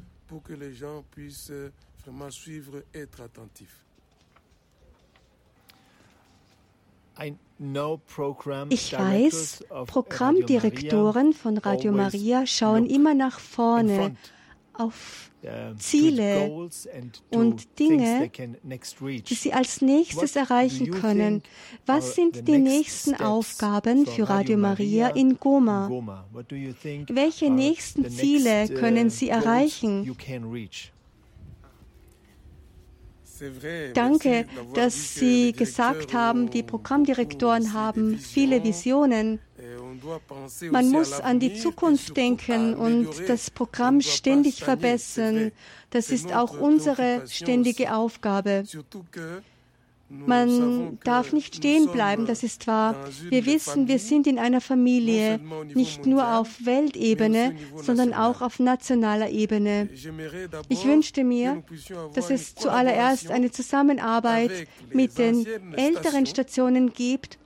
[8.70, 14.16] Ich weiß, Programmdirektoren von Radio Maria schauen immer nach vorne
[14.74, 15.30] auf
[15.78, 16.70] Ziele
[17.32, 21.44] und Dinge, die sie als nächstes erreichen können.
[21.86, 25.90] Was sind die nächsten Aufgaben für Radio Maria in Goma?
[27.10, 30.16] Welche nächsten Ziele können uh, sie erreichen?
[33.94, 39.40] Danke, dass Sie gesagt haben, die Programmdirektoren haben viele Visionen.
[40.72, 45.52] Man muss an die Zukunft denken und das Programm ständig verbessern.
[45.90, 48.64] Das ist auch unsere ständige Aufgabe.
[50.10, 52.96] Man darf nicht stehen bleiben, das ist wahr.
[53.30, 55.40] Wir wissen, wir sind in einer Familie,
[55.76, 59.88] nicht nur auf Weltebene, sondern auch auf nationaler Ebene.
[60.68, 61.64] Ich wünschte mir,
[62.16, 67.38] dass es zuallererst eine Zusammenarbeit mit den älteren Stationen gibt,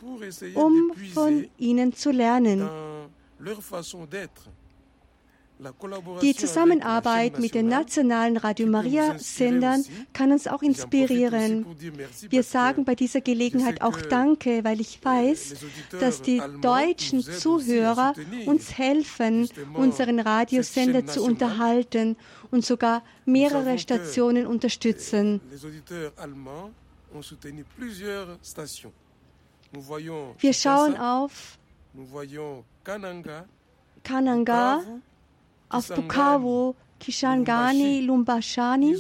[0.54, 2.70] um von ihnen zu lernen.
[6.22, 11.66] Die Zusammenarbeit mit den nationalen Radio Maria-Sendern kann uns auch inspirieren.
[12.30, 15.56] Wir sagen bei dieser Gelegenheit auch Danke, weil ich weiß,
[16.00, 18.14] dass die deutschen Zuhörer
[18.46, 22.18] uns helfen, unseren Radiosender zu unterhalten
[22.52, 25.40] und sogar mehrere Stationen unterstützen.
[30.40, 31.58] Wir schauen auf
[34.04, 34.84] Kananga,
[35.74, 38.96] auf Bukavu, Kishangani, Lumbashani.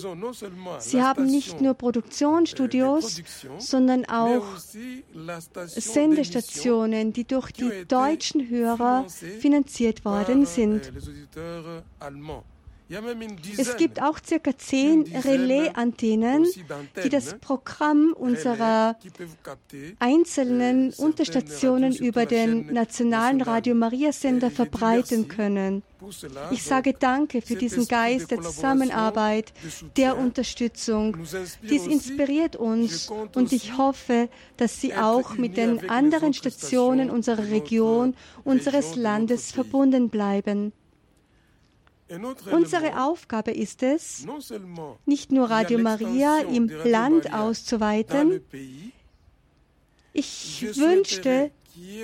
[0.80, 3.22] Sie haben nicht nur Produktionsstudios,
[3.60, 4.44] sondern auch
[5.68, 9.06] Sendestationen, die durch die deutschen Hörer
[9.40, 10.92] finanziert worden sind.
[13.58, 16.46] Es gibt auch circa zehn Relais-Antennen,
[17.04, 18.98] die das Programm unserer
[20.00, 25.84] einzelnen Unterstationen über den nationalen Radio Maria Sender verbreiten können.
[26.52, 29.54] Ich sage Danke für diesen Geist der Zusammenarbeit,
[29.96, 31.18] der Unterstützung.
[31.62, 38.16] Dies inspiriert uns und ich hoffe, dass Sie auch mit den anderen Stationen unserer Region,
[38.44, 40.74] unseres Landes verbunden bleiben.
[42.52, 44.26] Unsere Aufgabe ist es,
[45.06, 48.42] nicht nur Radio Maria im Land auszuweiten.
[50.14, 51.52] Ich wünschte,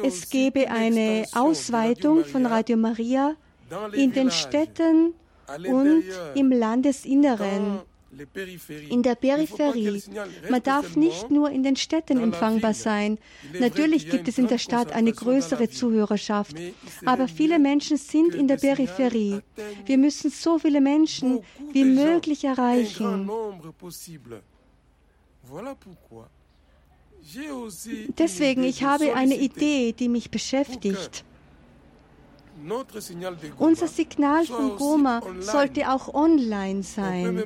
[0.04, 3.36] es gäbe eine Ausweitung von Radio Maria
[3.94, 5.14] in den Städten
[5.68, 6.04] und
[6.36, 7.80] im Landesinneren
[8.90, 10.02] in der Peripherie.
[10.50, 13.18] Man darf nicht nur in den Städten empfangbar sein.
[13.60, 16.56] Natürlich gibt es in der Stadt eine größere Zuhörerschaft,
[17.06, 19.42] aber viele Menschen sind in der Peripherie.
[19.86, 21.40] Wir müssen so viele Menschen
[21.72, 23.30] wie möglich erreichen.
[28.18, 31.24] Deswegen, ich habe eine Idee, die mich beschäftigt.
[33.58, 37.44] Unser Signal von Goma sollte auch online sein.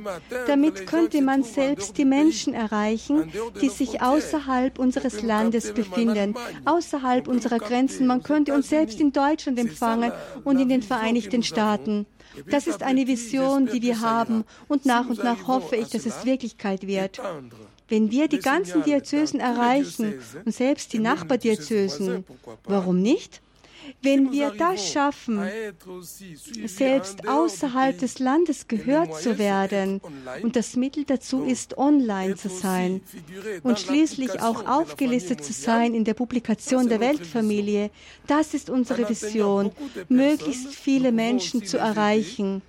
[0.48, 6.36] Damit könnte man selbst die Menschen erreichen, die sich außerhalb unseres Landes befinden,
[6.66, 8.08] außerhalb unserer Grenzen.
[8.08, 10.12] Man könnte uns selbst in Deutschland empfangen
[10.44, 12.06] und in den Vereinigten Staaten.
[12.50, 16.26] Das ist eine Vision, die wir haben und nach und nach hoffe ich, dass es
[16.26, 17.22] Wirklichkeit wird.
[17.88, 22.26] Wenn wir die ganzen Diözesen erreichen und selbst die Nachbardiözesen,
[22.64, 23.43] warum nicht?
[24.04, 25.40] Wenn wir das schaffen,
[26.66, 30.02] selbst außerhalb des Landes gehört zu werden,
[30.42, 33.02] und das Mittel dazu ist, online zu sein
[33.64, 37.92] und schließlich auch aufgelistet zu sein in der Publikation der Weltfamilie,
[38.28, 39.72] das ist unsere Vision,
[40.10, 42.62] möglichst viele Menschen zu erreichen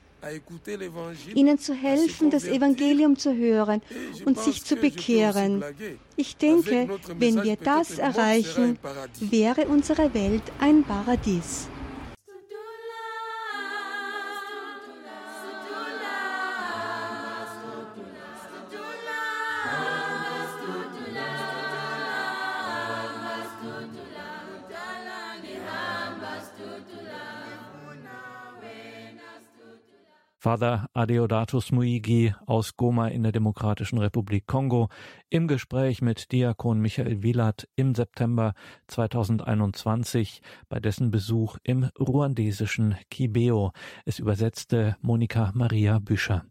[1.34, 3.82] ihnen zu helfen, das Evangelium zu hören
[4.24, 5.62] und sich zu bekehren.
[6.16, 8.78] Ich denke, wenn wir das erreichen,
[9.20, 11.68] wäre unsere Welt ein Paradies.
[30.44, 34.90] Father Adeodatus Muigi aus Goma in der Demokratischen Republik Kongo
[35.30, 38.52] im Gespräch mit Diakon Michael Wielert im September
[38.88, 43.72] 2021 bei dessen Besuch im ruandesischen Kibeo.
[44.04, 46.44] Es übersetzte Monika Maria Büscher.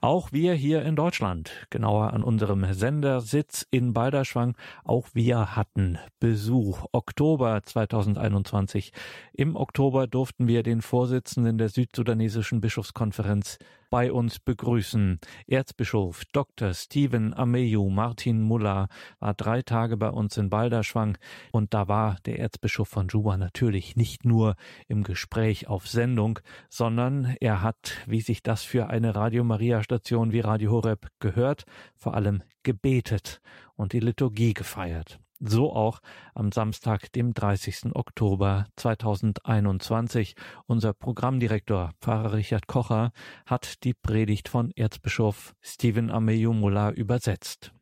[0.00, 6.86] Auch wir hier in Deutschland, genauer an unserem Sendersitz in Balderschwang, auch wir hatten Besuch.
[6.92, 8.92] Oktober 2021.
[9.32, 13.58] Im Oktober durften wir den Vorsitzenden der südsudanesischen Bischofskonferenz
[13.90, 15.18] bei uns begrüßen.
[15.46, 16.74] Erzbischof Dr.
[16.74, 21.18] Stephen Ameyu Martin Muller war drei Tage bei uns in Balderschwang
[21.52, 24.56] und da war der Erzbischof von Juba natürlich nicht nur
[24.88, 30.32] im Gespräch auf Sendung, sondern er hat, wie sich das für eine Radio Maria Station
[30.32, 31.64] wie Radio Horeb gehört,
[31.96, 33.40] vor allem gebetet
[33.76, 35.20] und die Liturgie gefeiert.
[35.40, 36.00] So auch
[36.34, 37.94] am Samstag, dem 30.
[37.94, 40.34] Oktober 2021.
[40.66, 43.12] Unser Programmdirektor, Pfarrer Richard Kocher,
[43.46, 47.72] hat die Predigt von Erzbischof Stephen Ameyumula übersetzt.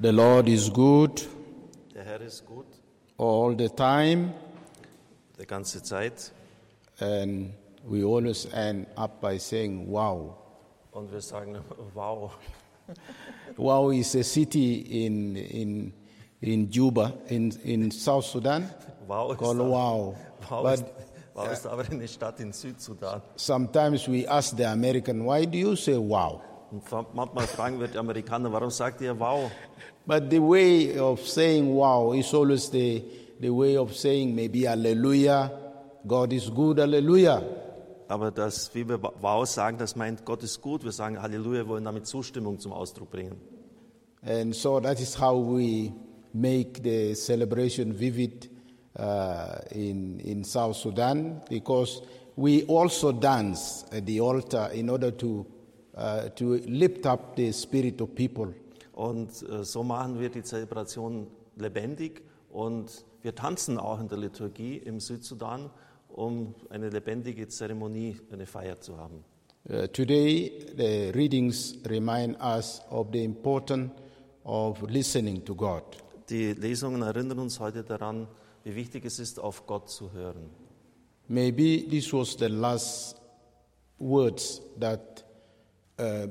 [0.00, 1.28] The Lord is good.
[1.94, 2.66] Der Herr ist gut.
[3.18, 4.34] All the time.
[5.38, 6.32] Die ganze Zeit.
[6.98, 7.54] And
[7.84, 10.34] we always end up by saying wow.
[10.90, 11.58] Und wir sagen
[11.94, 12.32] wow.
[13.56, 15.92] wow is a city in in
[16.44, 18.68] in Juba, in, in South Sudan.
[19.08, 19.34] Wow.
[19.34, 20.14] Called wow.
[20.50, 20.84] Wow, but, ist,
[21.34, 23.22] wow ist aber eine Stadt in Südsudan.
[23.36, 26.42] Sometimes we ask the American, why do you say wow?
[26.70, 29.50] Und manchmal fragen wir die Amerikaner, warum sagt ihr wow?
[30.06, 33.02] But the way of saying wow is always the,
[33.40, 35.50] the way of saying maybe hallelujah,
[36.06, 37.42] God is good, hallelujah.
[38.06, 40.84] Aber das, wie wir wow sagen, das meint, Gott ist gut.
[40.84, 43.40] Wir sagen Halleluja, wollen damit Zustimmung zum Ausdruck bringen.
[44.20, 45.92] And so that is how we
[46.34, 48.48] make the celebration vivid
[48.96, 52.02] uh, in, in South Sudan because
[52.36, 55.46] we also dance at the altar in order to,
[55.96, 58.52] uh, to lift up the spirit of people.
[58.92, 61.26] Und uh, so machen wir die Zelebration
[61.56, 65.70] lebendig und wir tanzen auch in der Liturgie im Südsudan,
[66.08, 69.24] um eine lebendige Zeremonie, eine Feier zu haben.
[69.66, 73.90] Uh, today, the readings remind us of the importance
[74.44, 75.82] of listening to God.
[76.30, 78.26] Die Lesungen erinnern uns heute daran,
[78.62, 80.50] wie wichtig es ist, auf Gott zu hören.
[81.28, 83.16] Maybe this was the last
[83.98, 85.24] words that
[85.98, 86.26] uh,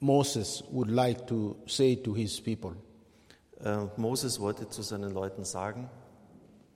[0.00, 2.72] Moses would like to say to his people.
[3.64, 5.88] Uh, Moses wollte zu seinen Leuten sagen.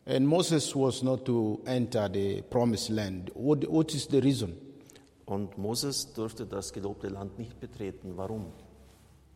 [0.05, 3.31] And Moses was not to enter the promised land.
[3.35, 4.57] What, what is the reason?
[5.27, 8.17] Und Moses durfte das gelobte Land nicht betreten.
[8.17, 8.47] Warum?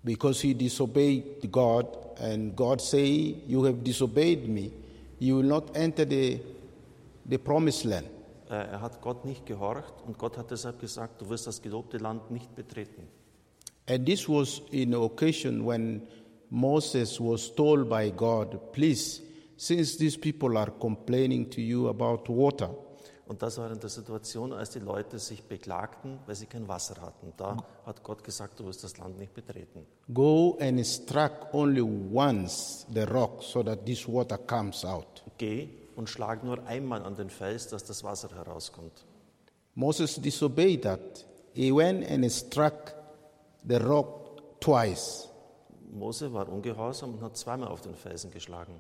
[0.07, 1.87] Because he disobeyed God,
[2.21, 4.71] and God say, "You have disobeyed me;
[5.19, 6.41] you will not enter the
[7.29, 8.07] the promised land."
[8.49, 11.99] Äh, er hat Gott nicht gehorcht und Gott hat deshalb gesagt, du wirst das gelobte
[11.99, 13.09] Land nicht betreten.
[13.89, 16.03] And this was in a occasion when
[16.51, 19.23] Moses was told by God, "Please,
[19.57, 22.71] since these people are complaining to you about water."
[23.27, 27.01] Und das war in der Situation, als die Leute sich beklagten, weil sie kein Wasser
[27.01, 27.33] hatten.
[27.37, 29.85] Da hat Gott gesagt, du wirst das Land nicht betreten.
[30.15, 35.25] Go and strike only once the rock so that this water comes out.
[35.39, 39.05] Geh und schlag nur einmal an den Fels, dass das Wasser herauskommt.
[39.75, 41.27] Moses disobeyed that.
[41.53, 42.95] He went and struck
[43.67, 45.29] the rock twice.
[45.93, 48.75] Mose war ungehorsam und hat zweimal auf den Felsen geschlagen.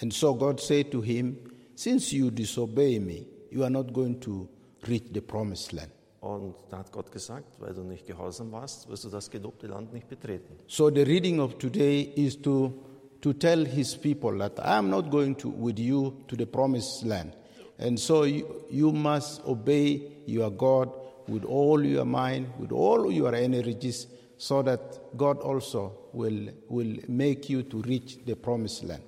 [0.00, 1.38] And so God said to him,
[1.74, 4.48] since you disobey me, you are not going to
[4.86, 5.90] reach the promised land.
[6.20, 9.92] Und da hat Gott gesagt, weil du nicht gehorsam warst, wirst du das gelobte Land
[9.92, 10.58] nicht betreten.
[10.66, 12.72] So the reading of today is to
[13.20, 17.04] to tell his people that I am not going to with you to the promised
[17.04, 17.36] land.
[17.78, 20.90] And so you, you must obey your God
[21.28, 27.48] with all your mind, with all your energies, so that God also will, will make
[27.48, 29.02] you to reach the promised land.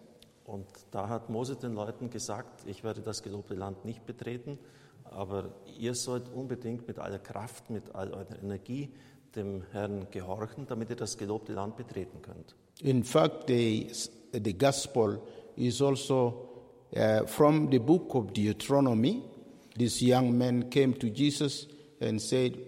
[0.53, 4.59] Und da hat Mose den Leuten gesagt, ich werde das gelobte Land nicht betreten,
[5.05, 8.91] aber ihr sollt unbedingt mit aller Kraft, mit all eurer Energie
[9.35, 12.55] dem Herrn gehorchen, damit ihr das gelobte Land betreten könnt.
[12.83, 13.91] In fact, the,
[14.33, 15.23] the gospel
[15.57, 16.51] is also
[16.95, 19.23] uh, from the book of Deuteronomy.
[19.79, 21.67] This young man came to Jesus
[21.99, 22.59] and said,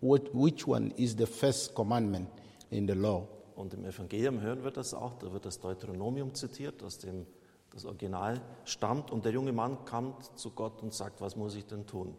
[0.00, 2.30] What, which one is the first commandment
[2.70, 3.26] in the law?
[3.56, 7.26] Und im Evangelium hören wir das auch, da wird das Deuteronomium zitiert, aus dem
[7.72, 9.10] das Original stammt.
[9.10, 12.14] Und der junge Mann kam zu Gott und sagt, was muss ich denn tun?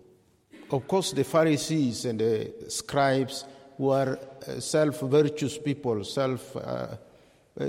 [0.69, 3.45] Of course, the Pharisees and the scribes
[3.77, 4.17] were
[4.47, 6.55] uh, self-virtuous people, self.
[6.55, 6.59] Uh,
[7.59, 7.67] uh,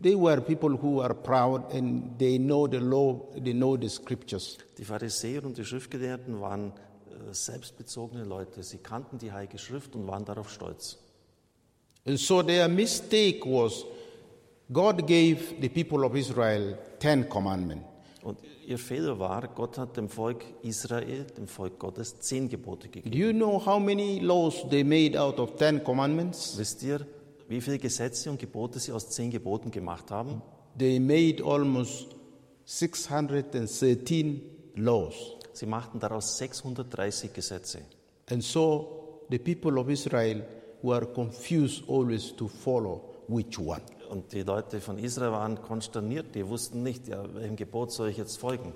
[0.00, 4.58] they were people who are proud and they know the law, they know the scriptures.
[4.76, 8.62] Die Pharisäer und die Schriftgelehrten waren äh, selbstbezogene Leute.
[8.62, 10.98] Sie kannten die Heilige Schrift und waren darauf stolz.
[12.04, 13.84] And so their mistake was
[14.70, 17.86] God gave the people of Israel ten commandments.
[18.22, 23.10] Und ihr Fehler war, Gott hat dem Volk Israel, dem Volk Gottes, zehn Gebote gegeben.
[23.10, 26.56] Do you know how many laws they made out of ten commandments?
[26.56, 27.06] Wisst ihr,
[27.48, 30.40] wie viele Gesetze und Gebote sie aus zehn Geboten gemacht haben?
[30.78, 32.06] They made almost
[32.64, 34.40] 613
[34.76, 35.14] laws.
[35.52, 37.80] Sie machten daraus 630 Gesetze.
[38.30, 40.44] And so the people of Israel
[40.82, 43.82] were confused always to follow which one.
[44.10, 48.18] Und die Leute von Israel waren konsterniert, die wussten nicht, ja, welchem Gebot soll ich
[48.18, 48.74] jetzt folgen.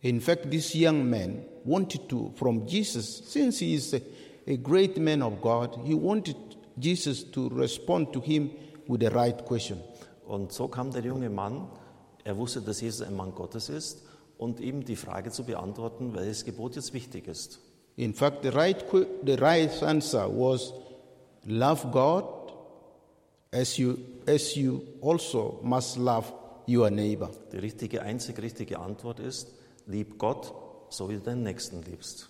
[0.00, 4.00] In fact, this young man wanted to, from Jesus, since he is a,
[4.46, 6.36] a great man of God, he wanted
[6.78, 8.50] Jesus to respond to him
[8.86, 9.78] with the right question.
[10.26, 11.68] Und so kam der junge Mann,
[12.24, 14.02] er wusste, dass Jesus ein Mann Gottes ist
[14.38, 17.60] und ihm die Frage zu beantworten, welches Gebot jetzt wichtig ist.
[17.96, 18.84] In fact, the right,
[19.24, 20.72] the right answer was
[21.46, 22.24] love God
[23.52, 26.32] as you, as you also must love
[26.66, 27.30] your neighbor.
[27.52, 29.48] Die richtige, einzig richtige Antwort ist,
[29.86, 30.52] lieb Gott,
[30.88, 32.28] so wie du deinen Nächsten liebst.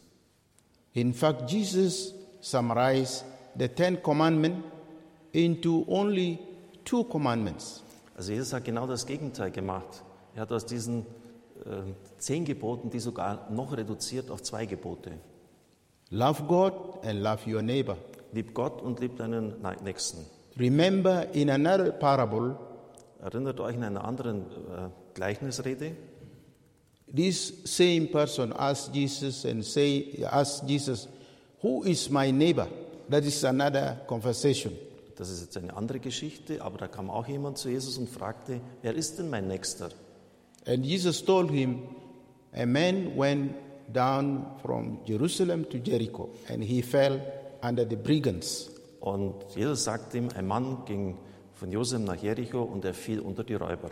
[0.93, 3.25] In fact, Jesus summarized
[3.57, 4.69] the Ten Commandments
[5.33, 6.39] into only
[6.85, 7.83] two commandments.
[8.17, 10.03] Also Jesus hat genau das Gegenteil gemacht.
[10.35, 11.01] Er hat aus diesen
[11.65, 15.19] äh, zehn Geboten die sogar noch reduziert auf zwei Gebote.
[16.11, 17.97] Love God and love your neighbor.
[18.35, 20.27] Lieb Gott und lieb deinen Nächsten.
[20.59, 22.57] Remember in another parable.
[23.23, 25.93] Erinnert euch in einer anderen äh, Gleichnisrede.
[27.15, 31.09] This same person asked Jesus and say asked Jesus,
[31.63, 32.69] "Who is my neighbor?"
[33.09, 34.73] That is another conversation.
[35.17, 38.61] Das ist jetzt eine andere Geschichte, aber da kam auch jemand zu Jesus und fragte,
[38.83, 39.91] wer ist denn mein Nächster?
[40.67, 41.83] And Jesus told him,
[42.53, 43.55] a man went
[43.93, 47.21] down from Jerusalem to Jericho and he fell
[47.67, 48.71] under the brigands.
[49.01, 51.19] Und Jesus sagte ihm, ein Mann ging
[51.55, 53.91] von Jerusalem nach Jericho und er fiel unter die Räuber.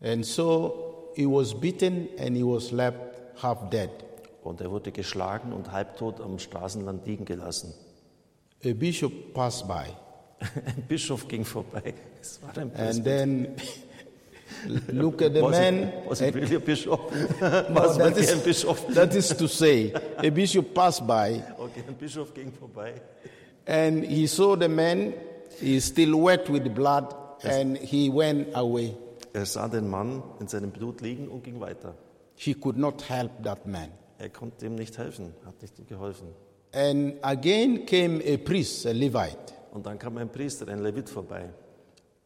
[0.00, 2.98] And so he was beaten and he was left
[3.42, 3.90] half dead.
[4.42, 7.74] Und er wurde geschlagen und halbtot am Straßenland liegen gelassen.
[8.64, 9.86] A bishop passed by.
[10.66, 11.94] ein Bischof ging vorbei.
[12.20, 13.48] Es war ein And then
[14.88, 15.74] look at the was man.
[15.74, 17.12] It, was it really a bishop?
[17.40, 18.86] no, that, is, ein Bischof?
[18.88, 21.42] that is to say, a bishop passed by.
[21.58, 23.00] Okay, ein Bischof ging vorbei.
[23.66, 25.14] And he saw the man,
[25.60, 28.96] he is still wet with blood, and he went away.
[29.34, 31.94] Er sah den Mann in seinem Blut liegen und ging weiter.
[32.34, 33.90] He could not help that man.
[34.18, 36.28] Er konnte ihm nicht helfen, hat nicht ihm geholfen.
[36.74, 39.52] And again came a priest, a Levite.
[39.72, 41.48] Und dann kam ein Priester, ein Levit vorbei.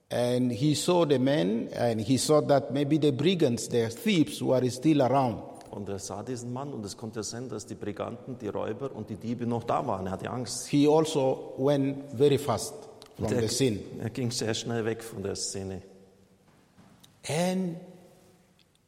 [0.09, 4.71] And he saw the man and he saw that maybe the brigands, the thieves were
[4.71, 5.43] still around.
[5.71, 9.11] Und er sah diesen Mann und es konnte sein, dass die Briganten, die Räuber und
[9.11, 10.07] die Diebe noch da waren.
[10.07, 10.69] Er hatte Angst.
[10.69, 12.75] He also went very fast
[13.17, 13.81] from er, the scene.
[14.01, 15.83] Er ging sehr schnell weg von der Szene.
[17.29, 17.77] And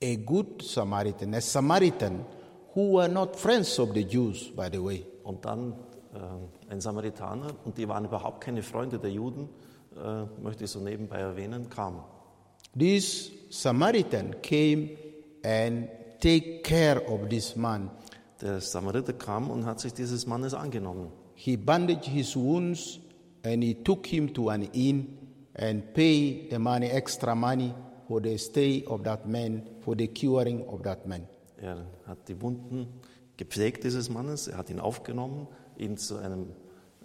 [0.00, 2.24] a good Samaritan, a Samaritan
[2.74, 5.04] who were not friends of the Jews, by the way.
[5.24, 5.72] Und dann
[6.14, 9.48] äh, ein Samaritaner, und die waren überhaupt keine Freunde der Juden,
[9.96, 12.04] äh, möchte ich so nebenbei erwähnen, kam.
[12.78, 14.90] This Samaritan came
[15.42, 15.88] and
[16.20, 17.90] take care of this man.
[18.40, 21.10] Der Samariter kam und hat sich dieses Mannes angenommen.
[21.34, 23.00] He bandaged his wounds
[23.44, 25.18] and he took him to an inn
[25.54, 27.74] and paid the money, extra money
[28.06, 31.26] for the stay of that man, for the curing of that man.
[31.56, 32.86] Er hat die Wunden
[33.36, 36.52] gepflegt dieses Mannes, er hat ihn aufgenommen, ihn zu einem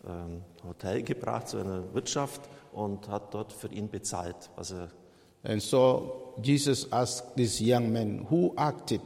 [0.07, 2.41] ähm, Hotel gebracht, zu einer Wirtschaft
[2.73, 4.89] und hat dort für ihn bezahlt, was er
[5.43, 9.01] And so Jesus asked this young man, who acted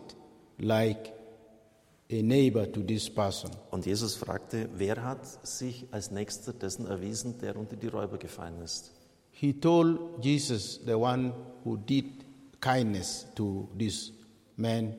[0.59, 1.13] like
[2.09, 3.49] a neighbor to this person?
[3.72, 8.61] Und Jesus fragte, wer hat sich als Nächster dessen erwiesen, der unter die Räuber gefallen
[8.61, 8.91] ist?
[9.32, 12.05] He told Jesus, the one who did
[12.61, 14.11] kindness to this
[14.55, 14.95] man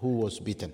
[0.00, 0.72] who was beaten.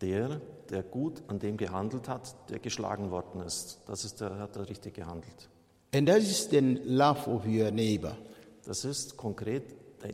[0.00, 3.80] Der, der gut an dem gehandelt hat, der geschlagen worden ist.
[3.86, 5.48] Das ist der, hat er richtig gehandelt.
[5.92, 8.16] And that is the love of your neighbor.
[8.64, 9.64] Das ist konkret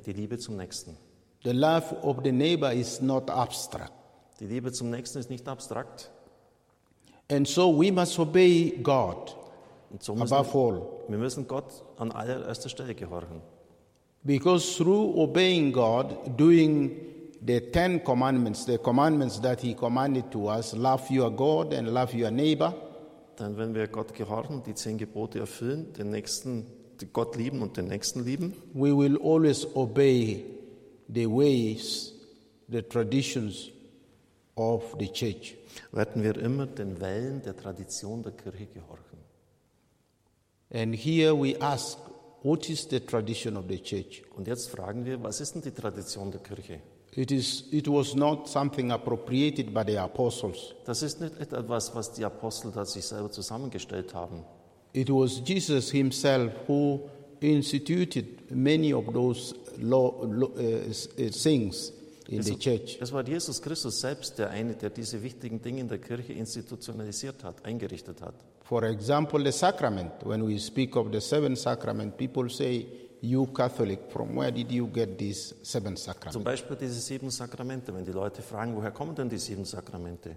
[0.06, 0.96] die Liebe zum Nächsten.
[1.44, 3.92] The love of the neighbor is not abstract.
[4.40, 6.10] Die Liebe zum Nächsten ist nicht abstrakt.
[7.30, 9.34] And so we must obey God
[9.90, 10.82] Und so müssen above all.
[11.08, 13.40] Wir müssen Gott an allererster Stelle gehorchen.
[14.24, 16.90] Because through obeying God, doing
[17.46, 22.12] the Ten Commandments, the commandments that He commanded to us, love your God and love
[22.12, 22.74] your neighbor,
[23.38, 26.66] Denn wenn wir Gott gehorchen, die zehn Gebote erfüllen, den Nächsten,
[27.12, 30.44] Gott lieben und den Nächsten lieben, we will always obey
[31.08, 32.14] the ways,
[32.68, 33.70] the traditions
[34.54, 35.56] of the church.
[35.92, 39.18] Werden wir immer den Wellen der Tradition der Kirche gehorchen.
[40.70, 41.98] And here we ask,
[42.42, 44.22] what is the tradition of the church?
[44.34, 46.80] Und jetzt fragen wir, was ist denn die Tradition der Kirche?
[47.16, 50.74] It, is, it was not something appropriated by the apostles.
[50.84, 54.44] Das ist nicht etwas, was die Apostel da sich selber zusammengestellt haben.
[54.92, 57.08] It was Jesus himself who
[57.40, 61.92] instituted many of those law, law, uh, things
[62.28, 62.98] in es, the church.
[63.00, 67.42] Es war Jesus Christus selbst, der eine, der diese wichtigen Dinge in der Kirche institutionalisiert
[67.44, 68.34] hat, eingerichtet hat.
[68.64, 70.12] For example, the sacrament.
[70.24, 72.86] When we speak of the seven sacrament, people say,
[73.26, 77.92] "You Catholic, from where did you get these seven sacraments?" Zum Beispiel diese sieben Sakramente.
[77.94, 80.36] Wenn die Leute fragen, woher kommen denn die sieben Sakramente?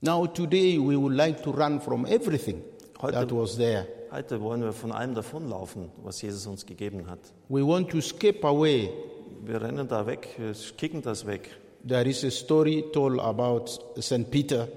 [0.00, 2.62] Now today we would like to run from everything
[3.00, 3.86] Heute, that was there.
[4.10, 7.20] heute wollen wir von allem davonlaufen, was Jesus uns gegeben hat.
[7.48, 8.90] We want to skip away.
[9.44, 11.50] Wir rennen da weg, wir kicken das weg.
[11.86, 13.68] There is a story told about
[14.00, 14.30] St.
[14.30, 14.68] Peter,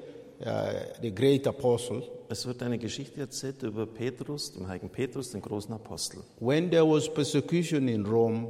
[0.42, 2.02] uh, the great apostle.
[2.30, 6.22] Es wird eine Geschichte erzählt über Petrus, dem heiligen Petrus, den großen Apostel.
[6.40, 8.48] When there was persecution in Rome,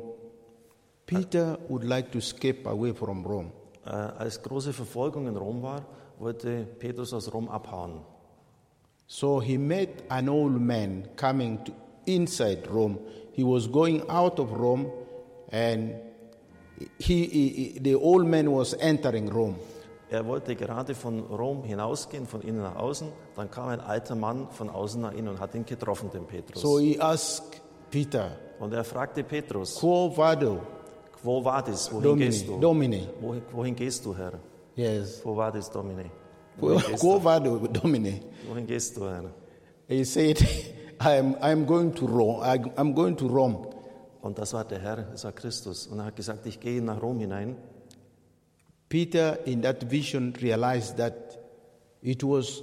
[1.05, 3.51] Peter would like to escape away from Rome.
[3.85, 5.85] Äh, als große Verfolgung in Rom war,
[6.19, 8.01] wollte Petrus aus Rom abhauen.
[9.07, 11.71] So he met an old man coming to
[12.05, 12.97] inside Rome.
[13.33, 14.87] He was going out of Rome,
[15.51, 15.91] and
[16.97, 19.55] he, he- the old man was entering Rome.
[20.09, 23.07] Er wollte gerade von Rom hinausgehen, von innen nach außen.
[23.35, 26.61] Dann kam ein alter Mann von außen nach innen und hat ihn getroffen, den Petrus.
[26.61, 30.59] So he asked Peter, und er fragte Petrus, Quo vado,
[31.21, 32.59] Quo vadis, wohin Domine, gehst du?
[32.59, 33.07] Domine.
[33.19, 34.33] Wohin, wohin gehst du, Herr?
[34.75, 35.21] Yes.
[35.23, 36.11] Quo vadis, Domine?
[36.59, 37.23] Quo Wohin gehst, quo du?
[37.23, 38.19] vado, Domine.
[38.47, 39.23] wohin gehst du, Herr?
[39.87, 40.37] He said,
[40.99, 42.41] I'm, I'm going to Rome.
[42.43, 43.67] I, I'm going to Rome.
[44.21, 45.87] Und das war der Herr, das war Christus.
[45.87, 47.55] Und er hat gesagt, ich gehe nach Rom hinein.
[48.89, 51.39] Peter, in that vision, realized that
[52.01, 52.61] it was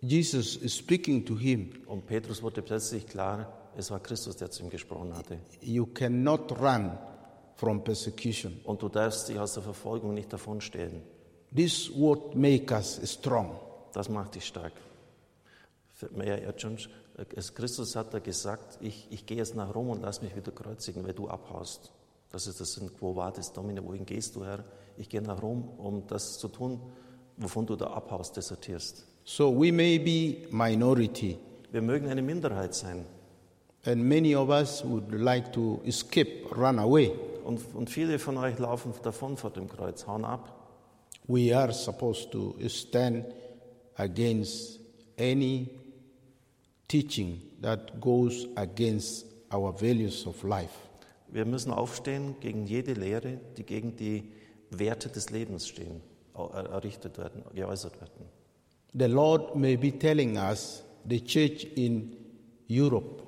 [0.00, 1.70] Jesus speaking to him.
[1.86, 5.38] Und Petrus wurde plötzlich klar, es war Christus, der zu ihm gesprochen hatte.
[5.60, 6.98] You cannot run
[7.56, 8.60] from persecution.
[8.64, 11.02] Und du darfst dich aus der Verfolgung nicht davonstehlen.
[11.54, 13.58] This what make us strong.
[13.92, 14.72] Das macht dich stark.
[17.54, 21.06] Christus hat da gesagt, ich, ich gehe jetzt nach Rom und lass mich wieder kreuzigen,
[21.06, 21.90] weil du abhaust.
[22.30, 24.62] Das ist das Quo vadis Domine, wohin gehst du, Herr?
[24.98, 26.80] Ich gehe nach Rom, um das zu tun,
[27.36, 29.04] wovon du da abhaust, desertierst.
[29.24, 31.36] So we may be minority,
[31.72, 33.04] Wir mögen eine Minderheit sein.
[33.84, 37.12] and many of us would like to escape, run away.
[37.44, 40.52] Und, und viele von euch laufen davon vor dem Kreuz, hauen ab.
[41.28, 43.24] We are supposed to stand
[43.96, 44.80] against
[45.18, 45.68] any
[46.88, 50.70] teaching that goes against our values of life.
[51.28, 54.32] Wir müssen aufstehen gegen jede Lehre, die gegen die
[54.70, 56.00] Werte des Lebens stehen,
[56.34, 58.26] er- errichtet werden, geäußert werden.
[58.98, 62.16] The Lord may be telling us, the church in
[62.68, 63.22] Europe,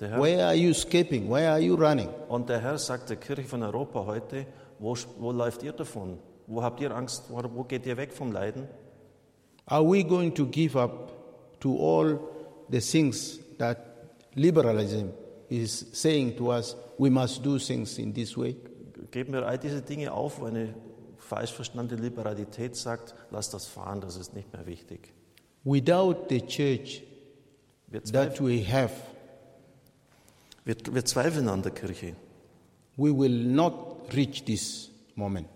[0.00, 1.28] Herr, where are you escaping?
[1.30, 2.08] Where are you running?
[2.28, 4.46] und der Herr sagt der Kirche von Europa heute,
[4.80, 6.18] wo, wo läuft ihr davon?
[6.48, 7.24] Wo habt ihr Angst?
[7.28, 8.66] Wo, wo geht ihr weg vom Leiden?
[9.66, 11.12] Are we going to give up
[11.60, 12.18] to all
[12.68, 13.78] the things that
[14.34, 15.10] liberalism
[15.48, 16.74] is saying to us?
[16.98, 18.56] We must do things in this way.
[19.12, 20.74] Geben wir all diese Dinge auf, wo eine
[21.18, 25.12] falsch verstandene Liberalität sagt, lass das fahren, das ist nicht mehr wichtig.
[25.64, 27.04] Without the church
[27.86, 28.92] Wir that zweifeln, we have,
[30.64, 32.16] wir, wir zweifeln an der Kirche.
[32.96, 35.46] we will not reach this moment.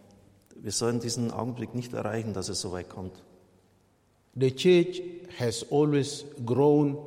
[0.55, 3.23] Wir sollen diesen Augenblick nicht erreichen, dass es so weit kommt.
[4.35, 5.03] The church
[5.39, 6.99] has always grown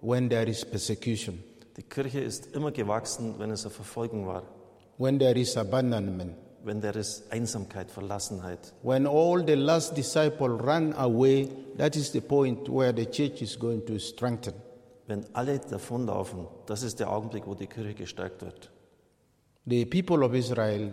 [0.00, 1.42] when there is persecution,
[1.76, 4.44] Die Kirche ist immer gewachsen, wenn es eine Verfolgung war,
[4.98, 6.34] when there is abandonment,
[6.64, 8.72] wenn there ist Einsamkeit, Verlassenheit.
[8.82, 11.48] when all the last disciple run away.
[11.76, 14.54] That is the point where the church is going to strengthen.
[15.06, 18.70] Wenn alle davonlaufen, das ist der Augenblick, wo die Kirche gestärkt wird.
[19.66, 20.90] The people of Israel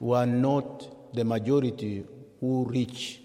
[0.00, 2.04] were not the majority
[2.40, 3.20] who reached.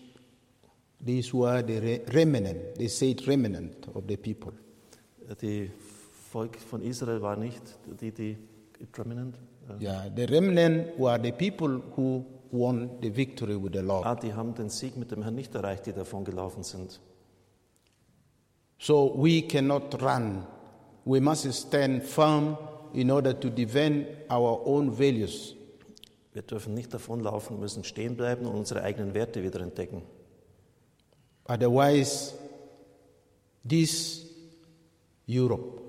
[1.03, 2.75] These were the re- remnant.
[2.75, 4.53] They said remnant of the people.
[5.41, 5.71] Die
[6.31, 7.61] Volk von Israel war nicht
[7.99, 8.37] die, die
[8.97, 9.35] Remnant.
[9.79, 14.05] Yeah, the remnant were the people who won the victory with the Lord.
[14.05, 16.99] Ah, die haben den Sieg mit dem Herrn nicht erreicht, die davongelaufen sind.
[18.77, 20.45] So we cannot run.
[21.05, 22.57] We must stand firm
[22.93, 25.55] in order to defend our own values.
[26.33, 30.01] Wir dürfen nicht davonlaufen, müssen stehen bleiben und unsere eigenen Werte wieder entdecken.
[31.47, 32.33] Otherwise,
[33.67, 34.25] this
[35.27, 35.81] Europe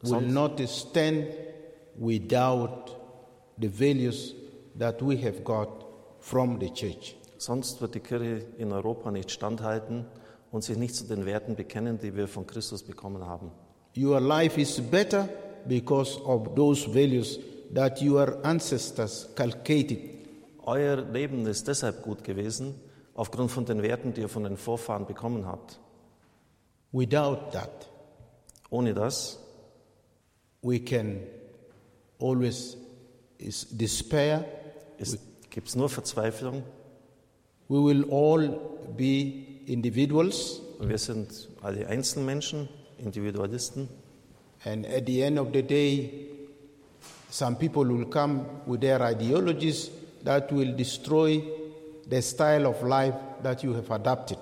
[0.00, 1.26] will Sonst- not stand
[1.98, 2.96] without
[3.60, 4.34] the values
[4.78, 5.68] that we have got
[6.20, 7.16] from the church.
[7.42, 10.06] sonst wird die Kirche in Europa nicht standhalten
[10.50, 13.50] und sich nicht zu den Werten bekennen, die wir von Christus bekommen haben.
[13.96, 15.28] Your life is better
[15.66, 17.38] because of those values
[17.74, 19.98] that your ancestors calculated.
[20.64, 22.74] Euer Leben ist deshalb gut gewesen,
[23.14, 25.78] aufgrund von den Werten, die ihr von den Vorfahren bekommen habt.
[26.92, 27.88] Without that,
[28.70, 29.38] ohne das,
[30.62, 31.20] we can
[32.22, 32.76] always
[33.38, 34.44] is despair.
[34.98, 35.18] Es
[35.50, 36.62] gibt nur Verzweiflung.
[37.68, 38.60] We will all
[38.96, 40.60] be individuals.
[40.80, 42.68] Wir sind alle Einzelmenschen,
[42.98, 43.88] Individualisten.
[44.64, 46.28] And at the end of the day,
[47.30, 49.90] some people will come with their ideologies
[50.24, 51.42] that will destroy
[52.08, 54.38] the style of life that you have adopted.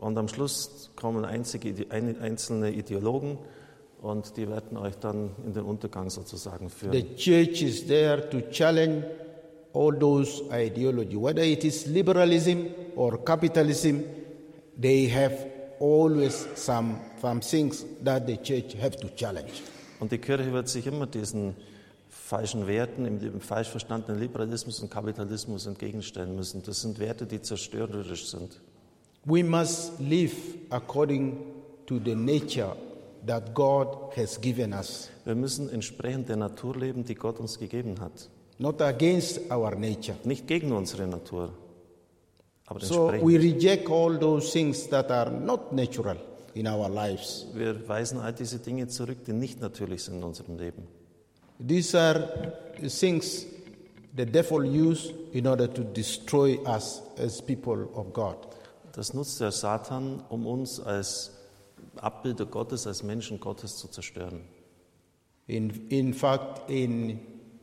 [0.00, 3.38] Und am Schluss kommen einzige, einzelne Ideologen
[4.04, 6.92] und die werden euch dann in den Untergang sozusagen führen.
[6.92, 9.04] The church is there to challenge
[9.72, 14.02] all those ideology, whether it is liberalism or capitalism,
[14.78, 15.34] they have
[15.80, 19.62] always some, some things that the church have to challenge.
[20.00, 21.54] Und die Kirche wird sich immer diesen
[22.10, 26.62] falschen Werten, im, falsch verstandenen Liberalismus und Kapitalismus entgegenstellen müssen.
[26.62, 28.60] Das sind Werte, die zerstörerisch sind.
[29.24, 30.34] We must live
[30.68, 31.38] according
[31.86, 32.76] to the nature
[33.26, 35.10] that God has given us.
[35.24, 38.28] Wir müssen entsprechend der Natur leben, die Gott uns gegeben hat.
[38.58, 40.16] Not against our nature.
[40.24, 41.50] Nicht gegen unsere Natur.
[42.66, 46.16] Aber so we reject all those things that are not natural
[46.54, 47.46] in our lives.
[47.52, 50.86] Wir weisen all diese Dinge zurück, die nicht natürlich sind in unserem Leben.
[51.58, 52.52] These are
[52.88, 53.46] things
[54.16, 58.36] the devil used in order to destroy us as people of God.
[58.92, 61.32] Das nutzt der Satan, um uns als
[61.98, 64.42] Abbilder Gottes, als Menschen Gottes zu zerstören.
[65.46, 67.20] In, in fact, in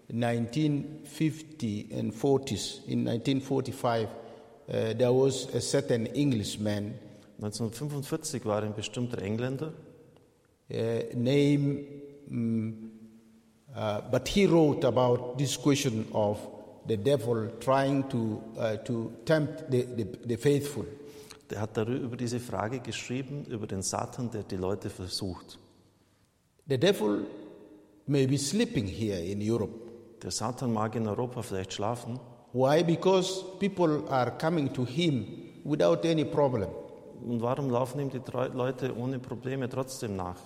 [0.10, 6.94] 1950 and 40s, in 1945, uh, there was a certain Englishman.
[7.40, 9.74] 1945 war ein bestimmter Engländer.
[10.70, 11.86] Uh, name,
[12.30, 12.92] um,
[13.76, 16.38] uh, but he wrote about this question of
[16.88, 20.86] the devil trying to, uh, to tempt the, the, the faithful.
[21.52, 25.60] Der hat darüber über diese Frage geschrieben, über den Satan, der die Leute versucht.
[26.68, 27.26] The devil
[28.08, 29.74] may be sleeping here in Europe.
[30.24, 32.20] Der Satan mag in Europa vielleicht schlafen.
[32.54, 32.84] Why?
[32.84, 35.26] Because people are coming to him
[35.66, 36.70] without any problem.
[37.26, 38.22] Und warum laufen ihm die
[38.54, 40.38] Leute ohne Probleme trotzdem nach?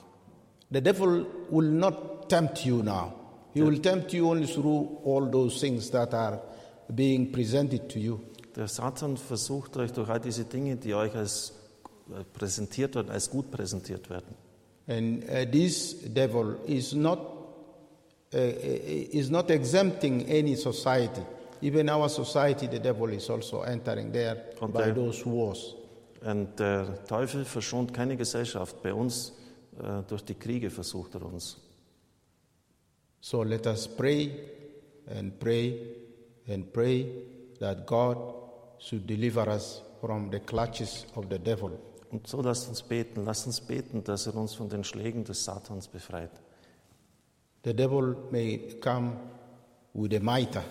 [0.72, 3.14] The devil will not tempt you now.
[3.54, 6.42] He will tempt you only through all those things that are
[6.94, 8.20] being presented to you.
[8.56, 11.54] Der Satan versucht euch durch all diese Dinge, die euch als
[12.10, 14.36] äh, präsentiert und als gut präsentiert werden.
[14.88, 17.20] And uh, this devil is not
[18.34, 18.40] uh, uh,
[19.12, 21.24] is not exempting any society.
[21.62, 25.74] Even our society, the devil is also entering there und by der, those wars.
[26.22, 28.82] Und der Teufel verschont keine Gesellschaft.
[28.84, 29.34] Bei uns
[29.80, 31.58] uh, durch die Kriege versucht er uns.
[33.20, 34.32] So let us pray
[35.08, 35.80] and pray
[36.48, 37.08] and pray
[37.60, 38.45] that God
[38.80, 41.72] should deliver us from the clutches of the devil.
[42.12, 45.44] Und so lasst uns beten, lasst uns beten, dass er uns von den Schlägen des
[45.44, 46.32] Satans befreit.
[47.64, 49.14] The devil may come
[49.94, 50.64] with a mitre.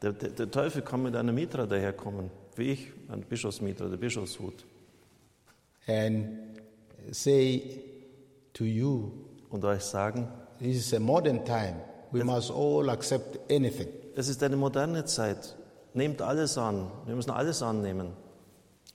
[0.00, 4.64] Der, der, der Teufel kann mit einer Mitra daherkommen, wie ich, ein Bischofsmitra, der Bischofshut.
[5.86, 6.58] And
[7.10, 7.82] say
[8.54, 9.12] to you,
[9.50, 10.28] und euch sagen,
[10.58, 11.76] this is a modern time.
[12.10, 13.88] We must all accept anything.
[14.16, 15.54] Es ist eine moderne Zeit.
[15.94, 16.90] Nehmt alles an.
[17.06, 18.08] Wir müssen alles annehmen.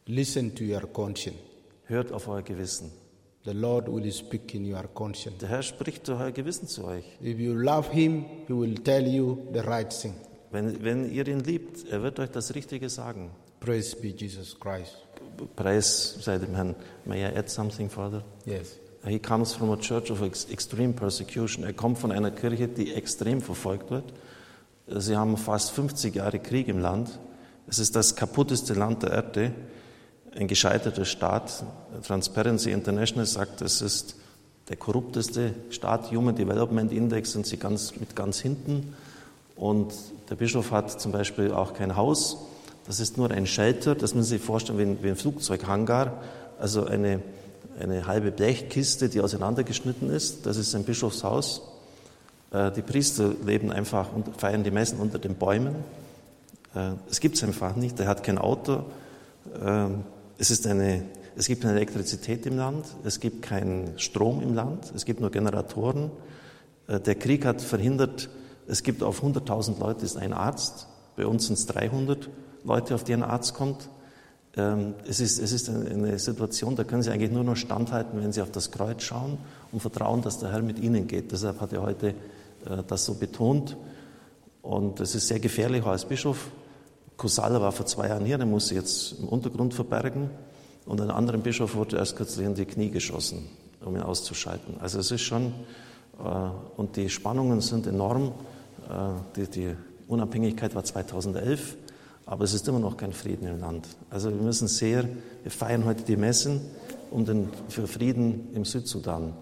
[0.06, 1.39] Listen to your conscience.
[1.86, 2.91] Hört auf euer Gewissen.
[3.45, 5.39] The Lord will speak in your conscience.
[5.39, 7.06] Der Herr spricht durch euer Gewissen zu euch.
[7.22, 10.14] If you love him, he will tell you the right thing.
[10.52, 13.32] Wenn, wenn ihr ihn liebt, er wird euch das Richtige sagen.
[13.60, 14.97] Praise be Jesus Christ.
[15.56, 16.76] Preis sei dem Herrn.
[17.06, 18.24] May I add something, Father?
[18.45, 18.78] Yes.
[19.06, 21.64] He comes from a church of extreme persecution.
[21.64, 24.06] Er kommt von einer Kirche, die extrem verfolgt wird.
[24.96, 27.20] Sie haben fast 50 Jahre Krieg im Land.
[27.68, 29.54] Es ist das kaputteste Land der Erde,
[30.36, 31.64] ein gescheiterter Staat.
[32.08, 34.16] Transparency International sagt, es ist
[34.70, 36.12] der korrupteste Staat.
[36.12, 38.96] Human Development Index sind sie ganz, mit ganz hinten.
[39.56, 39.94] Und
[40.30, 42.38] der Bischof hat zum Beispiel auch kein Haus.
[42.88, 46.14] Das ist nur ein Shelter, das müssen Sie sich vorstellen wie ein, wie ein Flugzeughangar.
[46.60, 47.22] Also eine,
[47.80, 50.46] eine halbe Blechkiste, die auseinandergeschnitten ist.
[50.46, 51.62] Das ist ein Bischofshaus.
[52.52, 55.76] Äh, die Priester leben einfach und feiern die Messen unter den Bäumen.
[56.76, 58.00] Äh, es gibt es einfach nicht.
[58.00, 58.86] Er hat kein Auto.
[59.64, 60.04] Ähm,
[60.38, 61.04] es, ist eine,
[61.36, 62.86] es gibt keine Elektrizität im Land.
[63.04, 64.91] Es gibt keinen Strom im Land.
[64.95, 66.12] Es gibt nur Generatoren.
[66.88, 68.30] Äh, der Krieg hat verhindert,
[68.68, 70.88] es gibt auf 100.000 Leute ist ein Arzt.
[71.16, 72.30] Bei uns sind es 300.
[72.64, 73.89] Leute, auf die ein Arzt kommt.
[74.56, 78.32] Ähm, es ist, es ist eine Situation, da können Sie eigentlich nur noch standhalten, wenn
[78.32, 79.38] Sie auf das Kreuz schauen
[79.72, 81.32] und vertrauen, dass der Herr mit Ihnen geht.
[81.32, 82.14] Deshalb hat er heute
[82.88, 83.78] das so betont.
[84.62, 86.49] Und es ist sehr gefährlich als Bischof.
[87.18, 90.30] Kusala war vor zwei Jahren hier, der muss sich jetzt im Untergrund verbergen.
[90.86, 93.47] Und ein anderer Bischof wurde erst kürzlich in die Knie geschossen,
[93.86, 94.76] um ihn auszuschalten.
[94.80, 95.53] Also es ist schon,
[96.24, 98.32] äh, und die Spannungen sind enorm.
[98.89, 99.76] Äh, die, die
[100.07, 101.76] Unabhängigkeit war 2011,
[102.26, 103.88] aber es ist immer noch kein Frieden im Land.
[104.10, 105.03] Also wir müssen sehr,
[105.43, 106.62] wir feiern heute die Messen
[107.12, 109.34] um den, für Frieden im Südsudan.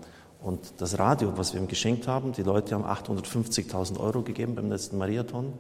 [0.42, 4.70] Und das Radio, was wir ihm geschenkt haben, die Leute haben 850.000 Euro gegeben beim
[4.70, 5.54] letzten Marathon,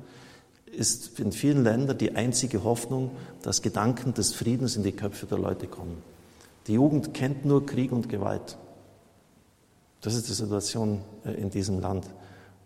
[0.65, 3.11] ist in vielen Ländern die einzige Hoffnung,
[3.41, 5.97] dass Gedanken des Friedens in die Köpfe der Leute kommen.
[6.67, 8.57] Die Jugend kennt nur Krieg und Gewalt.
[10.01, 12.05] Das ist die Situation äh, in diesem Land.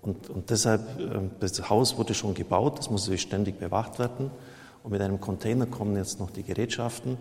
[0.01, 4.31] Und, und deshalb, äh, das Haus wurde schon gebaut, das muss natürlich ständig bewacht werden.
[4.83, 7.17] Und mit einem Container kommen jetzt noch die Gerätschaften.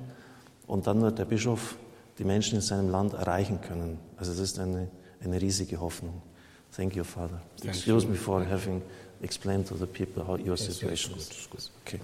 [0.66, 1.76] Und dann wird der Bischof
[2.20, 3.98] die Menschen in seinem Land erreichen können.
[4.18, 4.88] Also das ist eine,
[5.24, 6.20] eine riesige Hoffnung.
[6.76, 7.40] Thank you, Father.
[7.64, 8.82] Excuse me for having
[9.22, 11.48] explained to the people how your situation is.
[11.84, 11.98] Okay.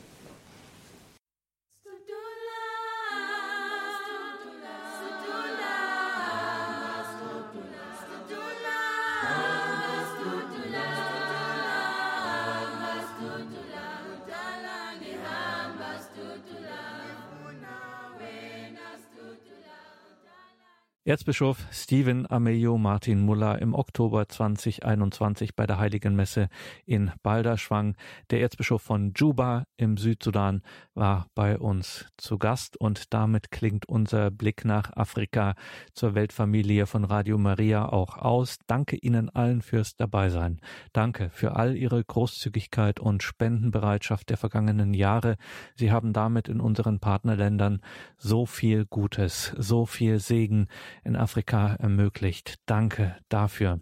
[21.07, 26.49] Erzbischof Stephen Ameyo Martin Muller im Oktober 2021 bei der Heiligen Messe
[26.85, 27.95] in Balderschwang.
[28.31, 30.63] Der Erzbischof von Juba im Südsudan
[30.95, 35.55] war bei uns zu Gast und damit klingt unser Blick nach Afrika
[35.95, 38.59] zur Weltfamilie von Radio Maria auch aus.
[38.67, 40.61] Danke Ihnen allen fürs Dabeisein.
[40.93, 45.37] Danke für all Ihre Großzügigkeit und Spendenbereitschaft der vergangenen Jahre.
[45.77, 47.81] Sie haben damit in unseren Partnerländern
[48.19, 50.67] so viel Gutes, so viel Segen
[51.07, 52.57] in Afrika ermöglicht.
[52.67, 53.81] Danke dafür.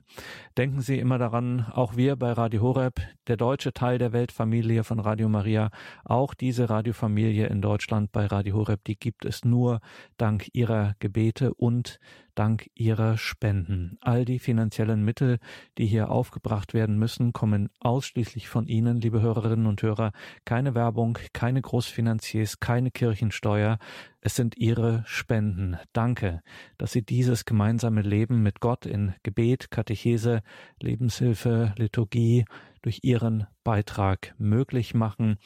[0.57, 5.01] Denken Sie immer daran, auch wir bei Radio Horeb, der deutsche Teil der Weltfamilie von
[5.01, 5.71] Radio Maria,
[6.05, 9.81] auch diese Radiofamilie in Deutschland bei Radio Horeb, die gibt es nur
[10.17, 11.99] dank Ihrer Gebete und
[12.35, 13.97] dank ihrer Spenden.
[14.01, 15.39] All die finanziellen Mittel,
[15.79, 20.13] die hier aufgebracht werden müssen, kommen ausschließlich von Ihnen, liebe Hörerinnen und Hörer.
[20.45, 23.79] Keine Werbung, keine Großfinanziers, keine Kirchensteuer.
[24.21, 25.77] Es sind Ihre Spenden.
[25.93, 26.43] Danke,
[26.79, 30.43] dass Sie dieses gemeinsame Leben mit Gott in Gebet, Katechese,
[30.81, 32.45] Lebenshilfe, Liturgie
[32.83, 35.37] durch Ihren Beitrag möglich machen.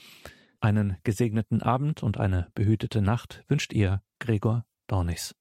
[0.61, 5.35] Einen gesegneten Abend und eine behütete Nacht wünscht Ihr Gregor Dornis.